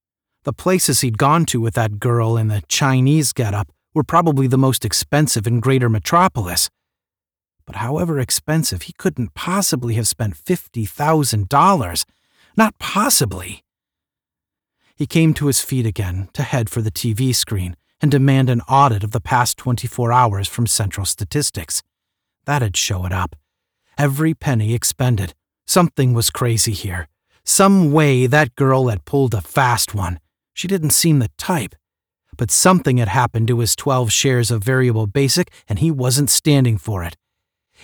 The 0.45 0.53
places 0.53 1.01
he'd 1.01 1.19
gone 1.19 1.45
to 1.47 1.61
with 1.61 1.75
that 1.75 1.99
girl 1.99 2.37
in 2.37 2.49
the 2.49 2.63
Chinese 2.69 3.33
getup 3.33 3.71
were 3.95 4.05
probably 4.05 4.47
the 4.47 4.59
most 4.59 4.85
expensive 4.85 5.47
in 5.47 5.61
Greater 5.61 5.89
Metropolis. 5.89 6.71
But 7.69 7.77
however 7.77 8.19
expensive, 8.19 8.85
he 8.85 8.95
couldn't 8.95 9.35
possibly 9.35 9.93
have 9.97 10.09
spent 10.09 10.43
$50,000. 10.43 12.05
Not 12.57 12.79
possibly. 12.79 13.63
He 14.97 15.07
came 15.07 15.35
to 15.35 15.49
his 15.49 15.61
feet 15.61 15.85
again 15.85 16.31
to 16.33 16.43
head 16.43 16.71
for 16.71 16.81
the 16.81 16.91
TV 16.91 17.35
screen 17.35 17.77
and 18.01 18.11
demand 18.11 18.49
an 18.49 18.63
audit 18.63 19.05
of 19.05 19.11
the 19.11 19.21
past 19.21 19.59
24 19.59 20.11
hours 20.11 20.49
from 20.49 20.67
Central 20.67 21.05
Statistics. 21.05 21.83
That'd 22.47 22.75
show 22.75 23.05
it 23.05 23.13
up. 23.13 23.37
Every 23.99 24.33
penny 24.33 24.73
expended. 24.73 25.35
Something 25.67 26.15
was 26.15 26.31
crazy 26.31 26.73
here. 26.73 27.07
Some 27.45 27.93
way 27.93 28.27
that 28.27 28.57
girl 28.57 28.89
had 28.89 29.05
pulled 29.05 29.35
a 29.35 29.43
fast 29.43 29.95
one. 29.95 30.21
She 30.55 30.69
didn't 30.69 30.95
seem 30.95 31.19
the 31.19 31.31
type. 31.37 31.75
But 32.35 32.51
something 32.51 32.97
had 32.97 33.09
happened 33.09 33.49
to 33.49 33.59
his 33.59 33.77
12 33.77 34.11
shares 34.11 34.51
of 34.51 34.65
variable 34.65 35.07
basic, 35.07 35.53
and 35.69 35.81
he 35.81 35.91
wasn't 35.91 36.31
standing 36.31 36.79
for 36.79 37.05
it. 37.05 37.15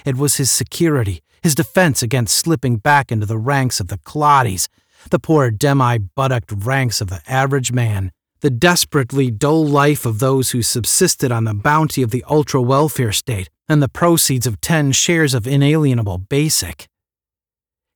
It 0.05 0.17
was 0.17 0.37
his 0.37 0.51
security, 0.51 1.23
his 1.43 1.55
defense 1.55 2.03
against 2.03 2.37
slipping 2.37 2.77
back 2.77 3.13
into 3.13 3.27
the 3.27 3.39
ranks 3.39 3.81
of 3.81 3.89
the 3.89 3.99
cloddies, 3.99 4.69
the 5.11 5.19
poor 5.19 5.51
demi 5.51 5.99
buttocked 5.99 6.65
ranks 6.65 7.01
of 7.01 7.09
the 7.09 7.21
average 7.27 7.73
man, 7.73 8.11
the 8.41 8.51
desperately 8.51 9.31
dull 9.31 9.67
life 9.67 10.05
of 10.05 10.19
those 10.19 10.51
who 10.51 10.63
subsisted 10.63 11.31
on 11.31 11.45
the 11.45 11.55
bounty 11.55 12.03
of 12.03 12.11
the 12.11 12.25
ultra 12.29 12.61
welfare 12.61 13.13
state 13.13 13.49
and 13.69 13.83
the 13.83 13.89
proceeds 13.89 14.47
of 14.47 14.61
10 14.61 14.93
shares 14.93 15.35
of 15.35 15.47
inalienable 15.47 16.19
basic. 16.19 16.87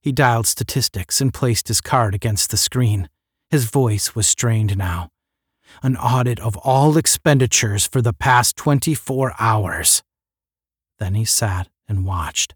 He 0.01 0.13
dialed 0.13 0.47
statistics 0.47 1.21
and 1.21 1.35
placed 1.35 1.69
his 1.69 1.81
card 1.81 2.15
against 2.15 2.51
the 2.51 2.57
screen. 2.57 3.09
His 3.51 3.65
voice 3.65 4.15
was 4.15 4.27
strained 4.27 4.77
now. 4.77 5.09
An 5.83 5.97
audit 5.97 6.41
of 6.41 6.57
all 6.59 6.97
expenditures 6.97 7.87
for 7.87 8.01
the 8.01 8.13
past 8.13 8.57
24 8.57 9.35
hours. 9.39 10.03
Then 10.99 11.15
he 11.15 11.25
sat 11.25 11.69
and 11.89 12.05
watched. 12.05 12.55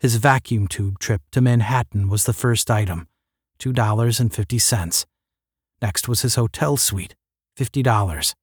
His 0.00 0.16
vacuum 0.16 0.68
tube 0.68 0.98
trip 0.98 1.22
to 1.32 1.40
Manhattan 1.40 2.08
was 2.08 2.24
the 2.24 2.32
first 2.32 2.70
item, 2.70 3.08
$2.50. 3.58 5.06
Next 5.80 6.08
was 6.08 6.22
his 6.22 6.34
hotel 6.34 6.76
suite, 6.76 7.14
$50. 7.56 8.34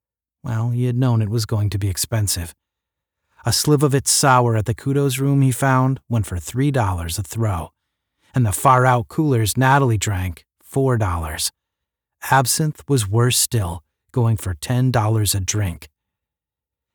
Well, 0.42 0.70
he 0.70 0.84
had 0.86 0.96
known 0.96 1.22
it 1.22 1.28
was 1.28 1.46
going 1.46 1.70
to 1.70 1.78
be 1.78 1.88
expensive. 1.88 2.54
A 3.44 3.50
Slivovitz 3.50 4.08
sour 4.08 4.56
at 4.56 4.66
the 4.66 4.74
Kudos 4.74 5.18
room 5.18 5.40
he 5.40 5.52
found 5.52 6.00
went 6.08 6.26
for 6.26 6.36
$3 6.36 7.18
a 7.18 7.22
throw, 7.22 7.72
and 8.34 8.44
the 8.44 8.52
far 8.52 8.84
out 8.84 9.08
coolers 9.08 9.56
Natalie 9.56 9.98
drank, 9.98 10.44
$4. 10.70 11.50
Absinthe 12.30 12.82
was 12.86 13.08
worse 13.08 13.38
still, 13.38 13.82
going 14.12 14.36
for 14.36 14.54
$10 14.54 15.34
a 15.34 15.40
drink. 15.40 15.88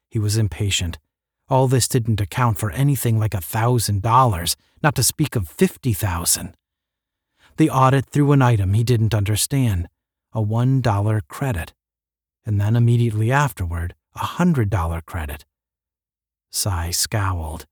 He 0.09 0.19
was 0.19 0.37
impatient. 0.37 0.99
All 1.47 1.67
this 1.67 1.87
didn't 1.87 2.21
account 2.21 2.57
for 2.57 2.71
anything 2.71 3.19
like 3.19 3.33
a 3.33 3.37
$1,000, 3.37 4.55
not 4.81 4.95
to 4.95 5.03
speak 5.03 5.35
of 5.35 5.47
50000 5.47 6.55
the 7.57 7.69
audit 7.69 8.05
threw 8.07 8.31
an 8.31 8.41
item 8.41 8.73
he 8.73 8.83
didn't 8.83 9.13
understand 9.13 9.87
a 10.33 10.41
$1 10.41 11.21
credit, 11.29 11.73
and 12.45 12.59
then 12.59 12.75
immediately 12.75 13.31
afterward, 13.31 13.95
a 14.15 14.19
$100 14.19 15.05
credit. 15.05 15.45
Cy 16.51 16.91
scowled, 16.91 17.65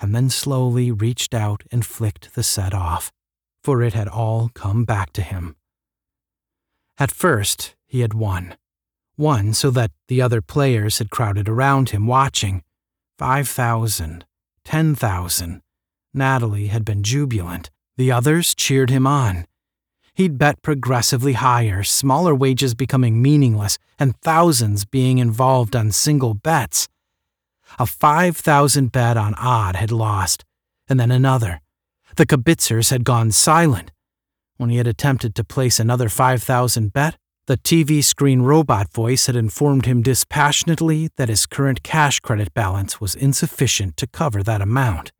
and 0.00 0.14
then 0.14 0.30
slowly 0.30 0.90
reached 0.90 1.34
out 1.34 1.62
and 1.70 1.84
flicked 1.84 2.34
the 2.34 2.42
set 2.42 2.72
off, 2.72 3.12
for 3.62 3.82
it 3.82 3.92
had 3.92 4.08
all 4.08 4.50
come 4.54 4.84
back 4.84 5.12
to 5.12 5.20
him. 5.20 5.56
At 6.98 7.10
first, 7.10 7.74
he 7.86 8.00
had 8.00 8.14
won. 8.14 8.56
Won 9.18 9.52
so 9.52 9.70
that 9.70 9.90
the 10.08 10.22
other 10.22 10.40
players 10.40 10.98
had 10.98 11.10
crowded 11.10 11.50
around 11.50 11.90
him 11.90 12.06
watching. 12.06 12.62
Five 13.16 13.48
thousand, 13.48 14.24
ten 14.64 14.96
thousand. 14.96 15.62
Natalie 16.12 16.66
had 16.66 16.84
been 16.84 17.04
jubilant. 17.04 17.70
The 17.96 18.10
others 18.10 18.56
cheered 18.56 18.90
him 18.90 19.06
on. 19.06 19.46
He'd 20.14 20.36
bet 20.36 20.62
progressively 20.62 21.34
higher, 21.34 21.84
smaller 21.84 22.34
wages 22.34 22.74
becoming 22.74 23.22
meaningless, 23.22 23.78
and 24.00 24.20
thousands 24.20 24.84
being 24.84 25.18
involved 25.18 25.76
on 25.76 25.92
single 25.92 26.34
bets. 26.34 26.88
A 27.78 27.86
5,000 27.86 28.90
bet 28.90 29.16
on 29.16 29.34
odd 29.34 29.76
had 29.76 29.92
lost, 29.92 30.44
and 30.88 30.98
then 30.98 31.12
another. 31.12 31.60
The 32.16 32.26
kibitzers 32.26 32.90
had 32.90 33.04
gone 33.04 33.30
silent. 33.30 33.92
When 34.56 34.70
he 34.70 34.78
had 34.78 34.88
attempted 34.88 35.36
to 35.36 35.44
place 35.44 35.78
another 35.78 36.08
5,000 36.08 36.92
bet, 36.92 37.16
the 37.46 37.58
TV 37.58 38.02
screen 38.02 38.40
robot 38.40 38.90
voice 38.90 39.26
had 39.26 39.36
informed 39.36 39.84
him 39.84 40.00
dispassionately 40.00 41.10
that 41.16 41.28
his 41.28 41.44
current 41.44 41.82
cash 41.82 42.18
credit 42.20 42.54
balance 42.54 43.02
was 43.02 43.14
insufficient 43.14 43.98
to 43.98 44.06
cover 44.06 44.42
that 44.42 44.62
amount. 44.62 45.12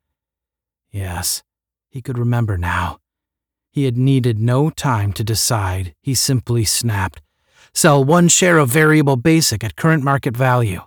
Yes, 0.91 1.43
he 1.91 2.01
could 2.01 2.17
remember 2.17 2.57
now. 2.57 2.99
He 3.71 3.85
had 3.85 3.99
needed 3.99 4.39
no 4.39 4.71
time 4.71 5.13
to 5.15 5.25
decide. 5.25 5.95
He 6.01 6.15
simply 6.15 6.65
snapped, 6.65 7.21
Sell 7.75 8.05
one 8.05 8.29
share 8.29 8.59
of 8.59 8.71
variable 8.71 9.17
basic 9.17 9.63
at 9.63 9.77
current 9.77 10.03
market 10.03 10.37
value. 10.37 10.81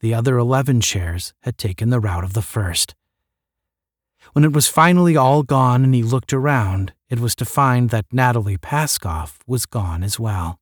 The 0.00 0.14
other 0.14 0.38
11 0.38 0.80
shares 0.80 1.34
had 1.42 1.58
taken 1.58 1.90
the 1.90 2.00
route 2.00 2.24
of 2.24 2.32
the 2.32 2.42
first. 2.42 2.94
When 4.32 4.44
it 4.44 4.52
was 4.52 4.66
finally 4.66 5.16
all 5.16 5.42
gone 5.42 5.84
and 5.84 5.94
he 5.94 6.02
looked 6.02 6.32
around, 6.32 6.94
it 7.12 7.20
was 7.20 7.34
to 7.34 7.44
find 7.44 7.90
that 7.90 8.06
Natalie 8.10 8.56
Paskov 8.56 9.36
was 9.46 9.66
gone 9.66 10.02
as 10.02 10.18
well. 10.18 10.58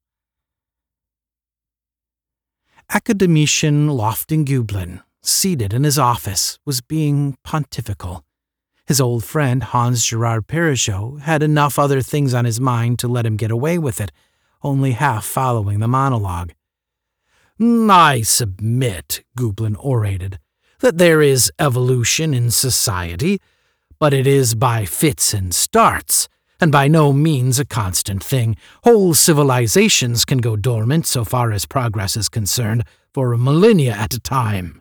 Academician 2.92 3.88
Lofting 3.88 4.44
seated 5.22 5.72
in 5.72 5.84
his 5.84 5.96
office, 5.96 6.58
was 6.66 6.80
being 6.80 7.36
pontifical. 7.44 8.24
His 8.84 9.00
old 9.00 9.22
friend 9.22 9.62
Hans 9.62 10.04
Girard-Perregaux 10.04 11.20
had 11.20 11.40
enough 11.44 11.78
other 11.78 12.00
things 12.00 12.34
on 12.34 12.44
his 12.44 12.60
mind 12.60 12.98
to 12.98 13.06
let 13.06 13.26
him 13.26 13.36
get 13.36 13.52
away 13.52 13.78
with 13.78 14.00
it, 14.00 14.10
only 14.60 14.90
half 14.90 15.24
following 15.24 15.78
the 15.78 15.86
monologue. 15.86 16.50
I 17.60 18.22
submit, 18.22 19.22
Gubelin 19.38 19.76
orated, 19.78 20.40
that 20.80 20.98
there 20.98 21.22
is 21.22 21.52
evolution 21.60 22.34
in 22.34 22.50
society, 22.50 23.40
but 24.00 24.12
it 24.12 24.26
is 24.26 24.56
by 24.56 24.84
fits 24.84 25.32
and 25.32 25.54
starts, 25.54 26.28
and 26.60 26.70
by 26.70 26.88
no 26.88 27.12
means 27.12 27.58
a 27.58 27.64
constant 27.64 28.22
thing. 28.22 28.56
Whole 28.84 29.14
civilizations 29.14 30.24
can 30.24 30.38
go 30.38 30.56
dormant 30.56 31.06
so 31.06 31.24
far 31.24 31.52
as 31.52 31.66
progress 31.66 32.16
is 32.16 32.28
concerned 32.28 32.84
for 33.12 33.32
a 33.32 33.38
millennia 33.38 33.92
at 33.92 34.14
a 34.14 34.20
time. 34.20 34.80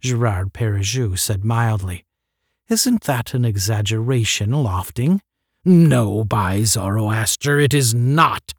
Girard-Perregaux 0.00 1.18
said 1.18 1.44
mildly. 1.44 2.04
Isn't 2.68 3.04
that 3.04 3.34
an 3.34 3.44
exaggeration, 3.44 4.52
Lofting? 4.52 5.22
No, 5.64 6.24
by 6.24 6.62
Zoroaster, 6.62 7.58
it 7.58 7.74
is 7.74 7.94
not. 7.94 8.54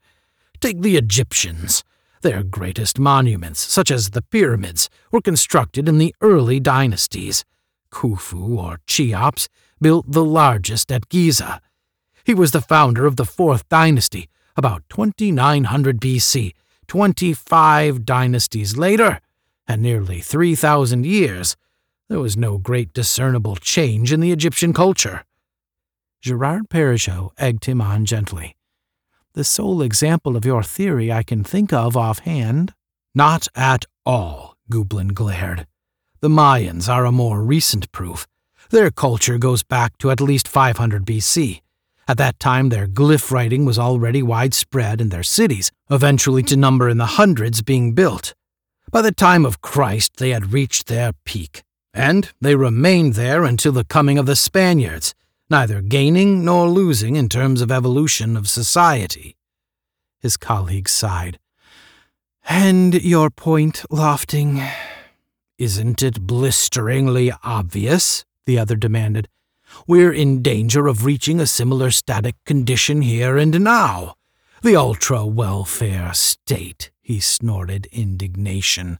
Take 0.59 0.81
the 0.81 0.97
Egyptians. 0.97 1.83
Their 2.21 2.43
greatest 2.43 2.99
monuments, 2.99 3.59
such 3.59 3.91
as 3.91 4.09
the 4.09 4.21
pyramids, 4.21 4.89
were 5.11 5.21
constructed 5.21 5.87
in 5.87 5.97
the 5.97 6.13
early 6.21 6.59
dynasties. 6.59 7.45
Khufu, 7.91 8.57
or 8.57 8.79
Cheops, 8.87 9.47
built 9.79 10.11
the 10.11 10.25
largest 10.25 10.91
at 10.91 11.07
Giza. 11.07 11.61
He 12.23 12.33
was 12.33 12.51
the 12.51 12.61
founder 12.61 13.05
of 13.05 13.15
the 13.15 13.25
Fourth 13.25 13.67
Dynasty, 13.69 14.29
about 14.55 14.83
2900 14.89 15.99
BC, 15.99 16.53
25 16.87 18.05
dynasties 18.05 18.77
later, 18.77 19.19
and 19.67 19.81
nearly 19.81 20.19
3,000 20.19 21.05
years 21.05 21.55
there 22.09 22.19
was 22.19 22.35
no 22.35 22.57
great 22.57 22.91
discernible 22.91 23.55
change 23.55 24.11
in 24.11 24.19
the 24.19 24.31
Egyptian 24.31 24.73
culture. 24.73 25.23
Girard-Perregaux 26.21 27.31
egged 27.37 27.65
him 27.65 27.81
on 27.81 28.05
gently. 28.05 28.55
The 29.33 29.43
sole 29.43 29.83
example 29.83 30.35
of 30.35 30.43
your 30.43 30.63
theory 30.63 31.11
I 31.11 31.21
can 31.21 31.43
think 31.43 31.71
of 31.71 31.95
offhand. 31.95 32.73
Not 33.13 33.47
at 33.55 33.85
all, 34.05 34.55
Gubelin 34.71 35.13
glared. 35.13 35.67
The 36.19 36.29
Mayans 36.29 36.89
are 36.89 37.05
a 37.05 37.11
more 37.11 37.43
recent 37.43 37.91
proof. 37.91 38.27
Their 38.71 38.89
culture 38.89 39.37
goes 39.37 39.63
back 39.63 39.97
to 39.99 40.11
at 40.11 40.19
least 40.19 40.47
500 40.47 41.05
BC, 41.05 41.61
At 42.09 42.17
that 42.17 42.39
time, 42.39 42.69
their 42.69 42.87
glyph 42.87 43.29
writing 43.29 43.65
was 43.65 43.77
already 43.77 44.23
widespread 44.23 44.99
in 44.99 45.09
their 45.09 45.21
cities, 45.21 45.71
eventually 45.91 46.41
to 46.41 46.57
number 46.57 46.89
in 46.89 46.97
the 46.97 47.05
hundreds 47.21 47.61
being 47.61 47.93
built. 47.93 48.33
By 48.91 49.03
the 49.03 49.11
time 49.11 49.45
of 49.45 49.61
Christ, 49.61 50.17
they 50.17 50.31
had 50.31 50.51
reached 50.51 50.87
their 50.87 51.11
peak, 51.23 51.61
and 51.93 52.31
they 52.41 52.55
remained 52.55 53.13
there 53.13 53.43
until 53.43 53.73
the 53.73 53.83
coming 53.83 54.17
of 54.17 54.25
the 54.25 54.35
Spaniards, 54.35 55.13
neither 55.51 55.83
gaining 55.83 56.43
nor 56.43 56.67
losing 56.67 57.15
in 57.15 57.29
terms 57.29 57.61
of 57.61 57.71
evolution 57.71 58.35
of 58.35 58.49
society. 58.49 59.37
His 60.19 60.35
colleague 60.35 60.89
sighed. 60.89 61.37
And 62.43 62.95
your 63.03 63.29
point, 63.29 63.85
Lofting? 63.91 64.63
Isn't 65.59 66.01
it 66.01 66.21
blisteringly 66.21 67.31
obvious? 67.43 68.25
the 68.47 68.57
other 68.57 68.75
demanded. 68.75 69.27
We're 69.87 70.13
in 70.13 70.41
danger 70.41 70.87
of 70.87 71.05
reaching 71.05 71.39
a 71.39 71.45
similar 71.45 71.91
static 71.91 72.35
condition 72.45 73.01
here 73.01 73.37
and 73.37 73.59
now. 73.61 74.15
The 74.61 74.75
ultra 74.75 75.25
welfare 75.25 76.13
state, 76.13 76.91
he 77.01 77.19
snorted 77.19 77.87
indignation. 77.91 78.99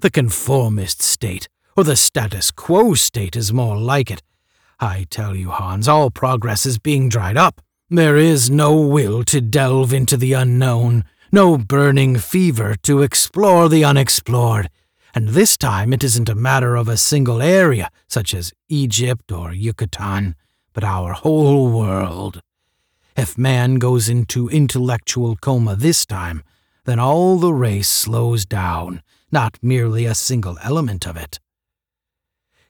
The 0.00 0.10
conformist 0.10 1.02
state, 1.02 1.48
or 1.76 1.84
the 1.84 1.96
status 1.96 2.50
quo 2.50 2.94
state, 2.94 3.36
is 3.36 3.52
more 3.52 3.78
like 3.78 4.10
it. 4.10 4.22
I 4.78 5.06
tell 5.10 5.34
you, 5.34 5.50
Hans, 5.50 5.88
all 5.88 6.10
progress 6.10 6.66
is 6.66 6.78
being 6.78 7.08
dried 7.08 7.36
up. 7.36 7.62
There 7.88 8.16
is 8.16 8.50
no 8.50 8.74
will 8.74 9.22
to 9.24 9.40
delve 9.40 9.92
into 9.92 10.16
the 10.16 10.32
unknown, 10.32 11.04
no 11.30 11.56
burning 11.56 12.16
fever 12.18 12.74
to 12.82 13.02
explore 13.02 13.68
the 13.68 13.84
unexplored. 13.84 14.70
And 15.14 15.28
this 15.30 15.56
time 15.56 15.92
it 15.92 16.02
isn't 16.02 16.28
a 16.28 16.34
matter 16.34 16.74
of 16.74 16.88
a 16.88 16.96
single 16.96 17.42
area, 17.42 17.90
such 18.08 18.32
as 18.34 18.52
Egypt 18.68 19.30
or 19.30 19.52
Yucatan, 19.52 20.34
but 20.72 20.84
our 20.84 21.12
whole 21.12 21.70
world. 21.70 22.40
If 23.16 23.36
man 23.36 23.74
goes 23.74 24.08
into 24.08 24.48
intellectual 24.48 25.36
coma 25.36 25.76
this 25.76 26.06
time, 26.06 26.42
then 26.84 26.98
all 26.98 27.38
the 27.38 27.52
race 27.52 27.88
slows 27.88 28.46
down, 28.46 29.02
not 29.30 29.58
merely 29.62 30.06
a 30.06 30.14
single 30.14 30.58
element 30.62 31.06
of 31.06 31.16
it. 31.16 31.38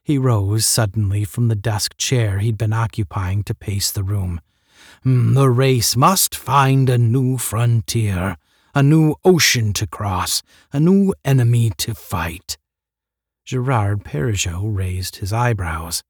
He 0.02 0.18
rose 0.18 0.66
suddenly 0.66 1.24
from 1.24 1.46
the 1.46 1.54
desk 1.54 1.96
chair 1.96 2.40
he'd 2.40 2.58
been 2.58 2.72
occupying 2.72 3.44
to 3.44 3.54
pace 3.54 3.92
the 3.92 4.02
room. 4.02 4.40
Hmm, 5.04 5.34
the 5.34 5.48
race 5.48 5.96
must 5.96 6.34
find 6.34 6.90
a 6.90 6.98
new 6.98 7.38
frontier, 7.38 8.36
a 8.74 8.82
new 8.82 9.14
ocean 9.24 9.72
to 9.74 9.86
cross, 9.86 10.42
a 10.72 10.80
new 10.80 11.14
enemy 11.24 11.70
to 11.78 11.94
fight. 11.94 12.56
Girard-Perregaux 13.44 14.74
raised 14.74 15.16
his 15.16 15.32
eyebrows. 15.32 16.02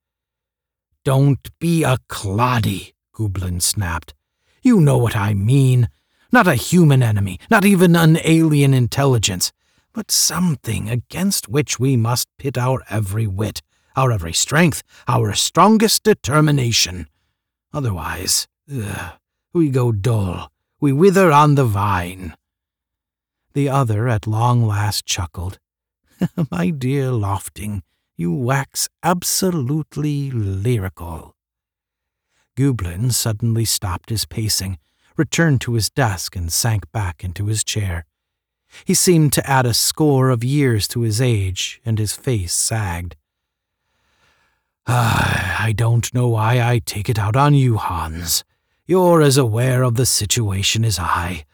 Don't 1.04 1.48
be 1.58 1.82
a 1.82 1.98
cloddy, 2.08 2.92
Gubelin 3.14 3.60
snapped. 3.60 4.14
You 4.62 4.80
know 4.80 4.98
what 4.98 5.16
I 5.16 5.34
mean. 5.34 5.88
Not 6.30 6.46
a 6.46 6.54
human 6.54 7.02
enemy, 7.02 7.38
not 7.50 7.64
even 7.64 7.96
an 7.96 8.18
alien 8.24 8.72
intelligence, 8.72 9.52
but 9.92 10.10
something 10.10 10.88
against 10.88 11.48
which 11.48 11.78
we 11.78 11.96
must 11.96 12.28
pit 12.38 12.56
our 12.56 12.82
every 12.88 13.26
wit, 13.26 13.60
our 13.96 14.12
every 14.12 14.32
strength, 14.32 14.82
our 15.08 15.34
strongest 15.34 16.04
determination. 16.04 17.08
Otherwise, 17.74 18.46
ugh, 18.72 19.14
we 19.52 19.68
go 19.68 19.92
dull, 19.92 20.50
we 20.80 20.92
wither 20.92 21.32
on 21.32 21.56
the 21.56 21.64
vine. 21.64 22.34
The 23.54 23.68
other 23.68 24.08
at 24.08 24.26
long 24.26 24.66
last 24.66 25.04
chuckled. 25.04 25.58
My 26.50 26.70
dear 26.70 27.10
Lofting, 27.10 27.82
you 28.16 28.32
wax 28.32 28.88
absolutely 29.02 30.30
lyrical. 30.30 31.34
Gubelin 32.56 33.12
suddenly 33.12 33.64
stopped 33.64 34.10
his 34.10 34.24
pacing, 34.24 34.78
returned 35.16 35.60
to 35.62 35.74
his 35.74 35.90
desk, 35.90 36.36
and 36.36 36.52
sank 36.52 36.90
back 36.92 37.24
into 37.24 37.46
his 37.46 37.64
chair. 37.64 38.06
He 38.84 38.94
seemed 38.94 39.32
to 39.34 39.48
add 39.48 39.66
a 39.66 39.74
score 39.74 40.30
of 40.30 40.44
years 40.44 40.88
to 40.88 41.00
his 41.00 41.20
age, 41.20 41.80
and 41.84 41.98
his 41.98 42.14
face 42.14 42.52
sagged. 42.54 43.16
Ah, 44.86 45.62
I 45.62 45.72
don't 45.72 46.12
know 46.14 46.28
why 46.28 46.60
I 46.60 46.78
take 46.78 47.08
it 47.08 47.18
out 47.18 47.36
on 47.36 47.54
you, 47.54 47.76
Hans. 47.76 48.44
You're 48.86 49.22
as 49.22 49.36
aware 49.36 49.82
of 49.82 49.94
the 49.94 50.06
situation 50.06 50.84
as 50.84 50.98
I. 50.98 51.44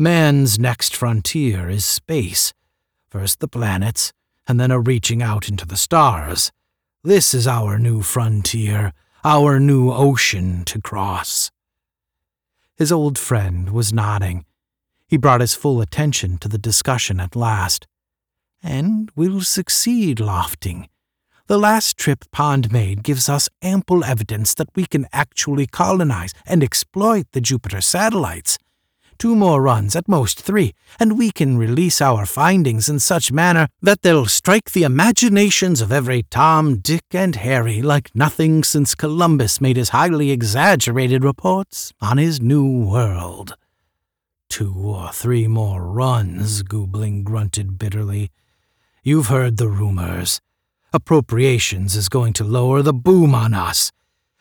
Man's 0.00 0.58
next 0.58 0.96
frontier 0.96 1.68
is 1.68 1.84
space. 1.84 2.54
First 3.10 3.40
the 3.40 3.46
planets, 3.46 4.14
and 4.48 4.58
then 4.58 4.70
a 4.70 4.80
reaching 4.80 5.20
out 5.22 5.50
into 5.50 5.66
the 5.66 5.76
stars. 5.76 6.50
This 7.04 7.34
is 7.34 7.46
our 7.46 7.78
new 7.78 8.00
frontier, 8.00 8.94
our 9.24 9.60
new 9.60 9.92
ocean 9.92 10.64
to 10.64 10.80
cross. 10.80 11.50
His 12.78 12.90
old 12.90 13.18
friend 13.18 13.68
was 13.68 13.92
nodding. 13.92 14.46
He 15.06 15.18
brought 15.18 15.42
his 15.42 15.54
full 15.54 15.82
attention 15.82 16.38
to 16.38 16.48
the 16.48 16.56
discussion 16.56 17.20
at 17.20 17.36
last. 17.36 17.86
And 18.62 19.10
we'll 19.14 19.42
succeed, 19.42 20.18
Lofting. 20.18 20.88
The 21.46 21.58
last 21.58 21.98
trip 21.98 22.24
Pond 22.32 22.72
made 22.72 23.02
gives 23.02 23.28
us 23.28 23.50
ample 23.60 24.02
evidence 24.02 24.54
that 24.54 24.74
we 24.74 24.86
can 24.86 25.08
actually 25.12 25.66
colonize 25.66 26.32
and 26.46 26.64
exploit 26.64 27.26
the 27.32 27.42
Jupiter 27.42 27.82
satellites 27.82 28.56
two 29.20 29.36
more 29.36 29.60
runs, 29.60 29.94
at 29.94 30.08
most 30.08 30.40
three, 30.40 30.72
and 30.98 31.18
we 31.18 31.30
can 31.30 31.58
release 31.58 32.00
our 32.00 32.24
findings 32.24 32.88
in 32.88 32.98
such 32.98 33.30
manner 33.30 33.68
that 33.82 34.00
they'll 34.00 34.24
strike 34.24 34.72
the 34.72 34.82
imaginations 34.82 35.82
of 35.82 35.92
every 35.92 36.22
Tom, 36.30 36.78
Dick, 36.78 37.04
and 37.12 37.36
Harry 37.36 37.82
like 37.82 38.10
nothing 38.14 38.64
since 38.64 38.94
Columbus 38.94 39.60
made 39.60 39.76
his 39.76 39.90
highly 39.90 40.30
exaggerated 40.30 41.22
reports 41.22 41.92
on 42.00 42.16
his 42.16 42.40
new 42.40 42.66
world. 42.86 43.54
Two 44.48 44.74
or 44.74 45.12
three 45.12 45.46
more 45.46 45.84
runs, 45.84 46.62
Gubelin 46.62 47.22
grunted 47.22 47.78
bitterly. 47.78 48.30
You've 49.02 49.26
heard 49.26 49.58
the 49.58 49.68
rumors. 49.68 50.40
Appropriations 50.94 51.94
is 51.94 52.08
going 52.08 52.32
to 52.32 52.44
lower 52.44 52.80
the 52.80 52.94
boom 52.94 53.34
on 53.34 53.52
us. 53.52 53.92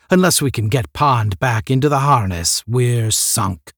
Unless 0.09 0.41
we 0.41 0.51
can 0.51 0.69
get 0.69 0.93
Pond 0.93 1.37
back 1.37 1.69
into 1.69 1.89
the 1.89 1.99
harness, 1.99 2.63
we're 2.65 3.11
sunk. 3.11 3.73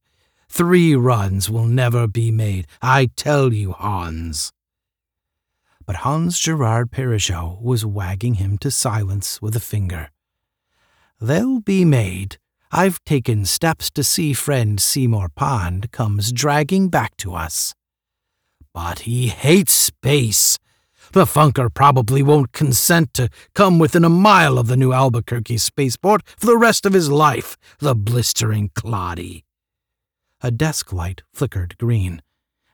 Three 0.53 0.95
runs 0.95 1.49
will 1.49 1.65
never 1.65 2.07
be 2.07 2.29
made, 2.29 2.67
I 2.81 3.05
tell 3.15 3.53
you, 3.53 3.71
Hans. 3.71 4.51
But 5.85 6.03
Hans 6.03 6.37
Girard-Perregaux 6.39 7.61
was 7.61 7.85
wagging 7.85 8.33
him 8.33 8.57
to 8.57 8.69
silence 8.69 9.41
with 9.41 9.55
a 9.55 9.61
finger. 9.61 10.09
They'll 11.21 11.61
be 11.61 11.85
made. 11.85 12.37
I've 12.69 13.01
taken 13.05 13.45
steps 13.45 13.89
to 13.91 14.03
see 14.03 14.33
friend 14.33 14.77
Seymour 14.81 15.29
Pond 15.29 15.93
comes 15.93 16.33
dragging 16.33 16.89
back 16.89 17.15
to 17.17 17.33
us. 17.33 17.73
But 18.73 18.99
he 18.99 19.29
hates 19.29 19.71
space. 19.71 20.59
The 21.13 21.23
Funker 21.23 21.73
probably 21.73 22.21
won't 22.21 22.51
consent 22.51 23.13
to 23.13 23.29
come 23.55 23.79
within 23.79 24.03
a 24.03 24.09
mile 24.09 24.57
of 24.57 24.67
the 24.67 24.75
new 24.75 24.91
Albuquerque 24.91 25.59
spaceport 25.59 26.23
for 26.37 26.45
the 26.45 26.57
rest 26.57 26.85
of 26.85 26.91
his 26.91 27.09
life, 27.09 27.55
the 27.79 27.95
blistering 27.95 28.67
cloddy. 28.75 29.43
A 30.43 30.49
desk 30.49 30.91
light 30.91 31.21
flickered 31.33 31.77
green, 31.77 32.21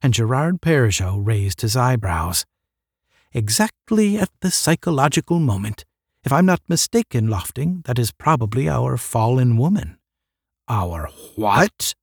and 0.02 0.14
Girard-Perregaux 0.14 1.18
raised 1.26 1.62
his 1.62 1.76
eyebrows. 1.76 2.46
Exactly 3.34 4.18
at 4.18 4.30
the 4.40 4.52
psychological 4.52 5.40
moment. 5.40 5.84
If 6.24 6.32
I'm 6.32 6.46
not 6.46 6.62
mistaken, 6.70 7.28
Lofting, 7.28 7.82
that 7.86 8.00
is 8.00 8.12
probably 8.12 8.70
our 8.70 8.96
fallen 8.96 9.58
woman. 9.58 9.98
Our 10.70 11.10
what? 11.36 11.94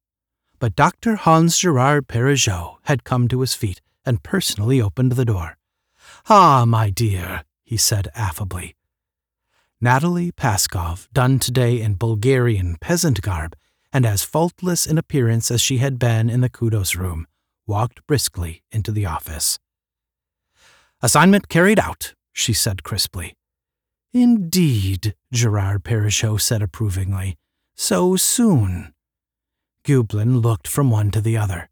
But 0.58 0.76
Dr. 0.76 1.16
Hans 1.16 1.58
Girard-Perregaux 1.58 2.76
had 2.82 3.04
come 3.04 3.26
to 3.28 3.40
his 3.40 3.54
feet 3.54 3.80
and 4.04 4.22
personally 4.22 4.82
opened 4.82 5.12
the 5.12 5.24
door. 5.24 5.56
Ah, 6.28 6.64
my 6.66 6.90
dear, 6.90 7.44
he 7.62 7.78
said 7.78 8.08
affably. 8.14 8.76
Natalie 9.80 10.32
Paskov, 10.32 11.08
done 11.12 11.38
today 11.38 11.80
in 11.80 11.96
Bulgarian 11.96 12.76
peasant 12.80 13.20
garb, 13.22 13.56
and 13.94 14.04
as 14.04 14.24
faultless 14.24 14.86
in 14.86 14.98
appearance 14.98 15.52
as 15.52 15.60
she 15.60 15.78
had 15.78 16.00
been 16.00 16.28
in 16.28 16.40
the 16.40 16.50
kudos 16.50 16.96
room, 16.96 17.28
walked 17.64 18.04
briskly 18.08 18.64
into 18.72 18.90
the 18.90 19.06
office. 19.06 19.58
Assignment 21.00 21.48
carried 21.48 21.78
out, 21.78 22.12
she 22.32 22.52
said 22.52 22.82
crisply. 22.82 23.34
Indeed, 24.12 25.14
Girard-Perregaux 25.32 26.40
said 26.40 26.60
approvingly. 26.60 27.36
So 27.76 28.16
soon. 28.16 28.92
Gubelin 29.84 30.42
looked 30.42 30.66
from 30.66 30.90
one 30.90 31.10
to 31.12 31.20
the 31.20 31.36
other. 31.36 31.68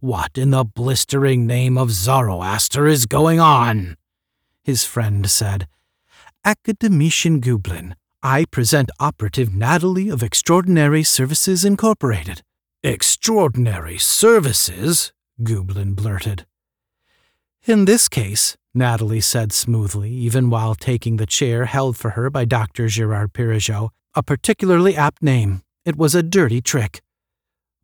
What 0.00 0.38
in 0.38 0.50
the 0.50 0.64
blistering 0.64 1.46
name 1.46 1.76
of 1.76 1.90
Zoroaster 1.90 2.86
is 2.86 3.06
going 3.06 3.40
on? 3.40 3.96
His 4.62 4.84
friend 4.84 5.28
said, 5.28 5.68
Academician 6.44 7.40
Gubelin, 7.40 7.94
I 8.28 8.44
present 8.44 8.90
Operative 8.98 9.54
Natalie 9.54 10.08
of 10.08 10.20
Extraordinary 10.20 11.04
Services 11.04 11.64
Incorporated. 11.64 12.42
Extraordinary 12.82 13.98
Services? 13.98 15.12
Gubelin 15.44 15.94
blurted. 15.94 16.44
In 17.66 17.84
this 17.84 18.08
case, 18.08 18.56
Natalie 18.74 19.20
said 19.20 19.52
smoothly, 19.52 20.10
even 20.10 20.50
while 20.50 20.74
taking 20.74 21.18
the 21.18 21.24
chair 21.24 21.66
held 21.66 21.96
for 21.96 22.10
her 22.18 22.28
by 22.28 22.44
Dr. 22.44 22.88
Girard-Perregaux, 22.88 23.90
a 24.16 24.22
particularly 24.24 24.96
apt 24.96 25.22
name. 25.22 25.62
it 25.84 25.94
was 25.94 26.16
a 26.16 26.22
dirty 26.24 26.60
trick. 26.60 27.02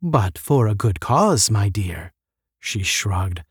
But 0.01 0.37
for 0.37 0.67
a 0.67 0.75
good 0.75 0.99
cause, 0.99 1.49
my 1.49 1.69
dear, 1.69 2.11
she 2.59 2.83
shrugged. 2.83 3.45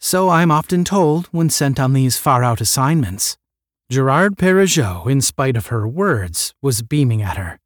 So 0.00 0.30
I'm 0.30 0.50
often 0.50 0.82
told 0.82 1.26
when 1.26 1.48
sent 1.48 1.78
on 1.78 1.92
these 1.92 2.18
far 2.18 2.42
out 2.42 2.60
assignments. 2.60 3.38
Girard-Perregaux, 3.90 5.10
in 5.10 5.22
spite 5.22 5.56
of 5.56 5.68
her 5.68 5.88
words, 5.88 6.52
was 6.60 6.82
beaming 6.82 7.22
at 7.22 7.38
her. 7.38 7.58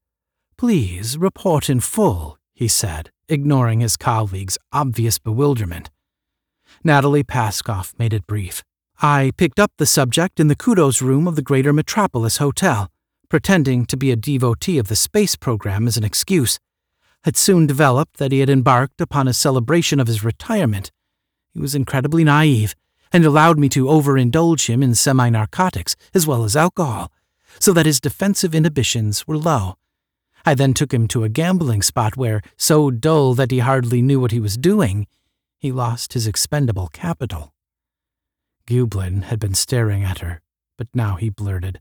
Please 0.57 1.19
report 1.19 1.69
in 1.69 1.81
full, 1.81 2.39
he 2.55 2.69
said, 2.69 3.11
ignoring 3.29 3.81
his 3.81 3.97
colleague's 3.97 4.57
obvious 4.73 5.19
bewilderment. 5.19 5.91
Natalie 6.85 7.25
Paskov 7.25 7.99
made 7.99 8.13
it 8.13 8.29
brief. 8.29 8.63
I 9.01 9.33
picked 9.37 9.59
up 9.59 9.73
the 9.79 9.87
subject 9.87 10.39
in 10.39 10.47
the 10.47 10.55
kudos 10.55 11.03
room 11.03 11.27
of 11.27 11.35
the 11.35 11.43
Greater 11.43 11.73
Metropolis 11.73 12.37
Hotel, 12.37 12.89
pretending 13.29 13.85
to 13.87 13.97
be 13.97 14.13
a 14.13 14.17
devotee 14.17 14.79
of 14.79 14.87
the 14.87 14.95
space 14.95 15.35
program 15.35 15.89
as 15.89 15.97
an 15.97 16.05
excuse. 16.05 16.61
It 17.27 17.37
soon 17.37 17.67
developed 17.67 18.19
that 18.19 18.31
he 18.31 18.39
had 18.39 18.51
embarked 18.51 19.01
upon 19.01 19.27
a 19.27 19.35
celebration 19.35 19.99
of 19.99 20.07
his 20.07 20.23
retirement. 20.23 20.93
He 21.53 21.59
was 21.59 21.75
incredibly 21.75 22.23
naive 22.23 22.77
and 23.13 23.25
allowed 23.25 23.59
me 23.59 23.69
to 23.69 23.87
overindulge 23.87 24.69
him 24.69 24.83
in 24.83 24.95
semi 24.95 25.29
narcotics 25.29 25.97
as 26.15 26.27
well 26.27 26.45
as 26.45 26.57
alcohol, 26.57 27.13
so 27.59 27.73
that 27.73 27.87
his 27.87 28.01
defensive 28.01 28.55
inhibitions 28.55 29.27
were 29.27 29.37
low. 29.37 29.77
I 30.45 30.55
then 30.55 30.75
took 30.75 30.93
him 30.93 31.07
to 31.09 31.25
a 31.25 31.29
gambling 31.29 31.83
spot 31.83 32.17
where, 32.17 32.43
so 32.57 32.91
dull 32.91 33.35
that 33.35 33.51
he 33.51 33.61
hardly 33.61 34.03
knew 34.03 34.19
what 34.19 34.33
he 34.33 34.41
was 34.41 34.57
doing, 34.57 35.07
he 35.59 35.71
lost 35.71 36.15
his 36.15 36.27
expendable 36.27 36.89
capital. 36.89 37.53
Gubelin 38.67 39.25
had 39.25 39.39
been 39.39 39.55
staring 39.55 40.03
at 40.03 40.19
her, 40.19 40.41
but 40.77 40.89
now 40.95 41.17
he 41.17 41.31
blurted, 41.31 41.81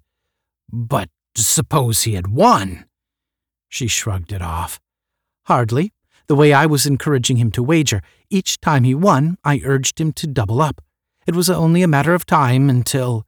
But 0.72 1.10
suppose 1.36 2.04
he 2.04 2.14
had 2.14 2.28
won? 2.28 2.86
She 3.70 3.88
shrugged 3.88 4.32
it 4.32 4.42
off. 4.42 4.80
Hardly. 5.46 5.94
The 6.28 6.36
way 6.36 6.54
I 6.54 6.66
was 6.66 6.86
encouraging 6.86 7.38
him 7.38 7.52
to 7.52 7.64
wager, 7.64 8.02
each 8.30 8.60
time 8.62 8.84
he 8.84 8.96
won, 8.96 9.38
I 9.44 9.62
urged 9.66 10.00
him 10.00 10.14
to 10.14 10.28
double 10.28 10.62
up. 10.62 10.82
It 11.28 11.36
was 11.36 11.50
only 11.50 11.84
a 11.84 11.88
matter 11.88 12.14
of 12.14 12.26
time 12.26 12.70
until. 12.70 13.26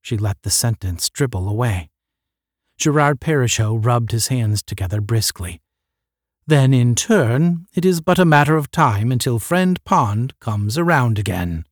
She 0.00 0.16
let 0.16 0.42
the 0.42 0.50
sentence 0.50 1.08
dribble 1.08 1.48
away. 1.48 1.90
Girard-Perregaux 2.78 3.84
rubbed 3.84 4.12
his 4.12 4.28
hands 4.28 4.62
together 4.62 5.00
briskly. 5.00 5.60
Then, 6.46 6.72
in 6.72 6.94
turn, 6.94 7.66
it 7.74 7.84
is 7.84 8.00
but 8.00 8.18
a 8.18 8.24
matter 8.24 8.56
of 8.56 8.70
time 8.70 9.12
until 9.12 9.38
Friend 9.38 9.82
Pond 9.84 10.32
comes 10.40 10.78
around 10.78 11.18
again. 11.18 11.64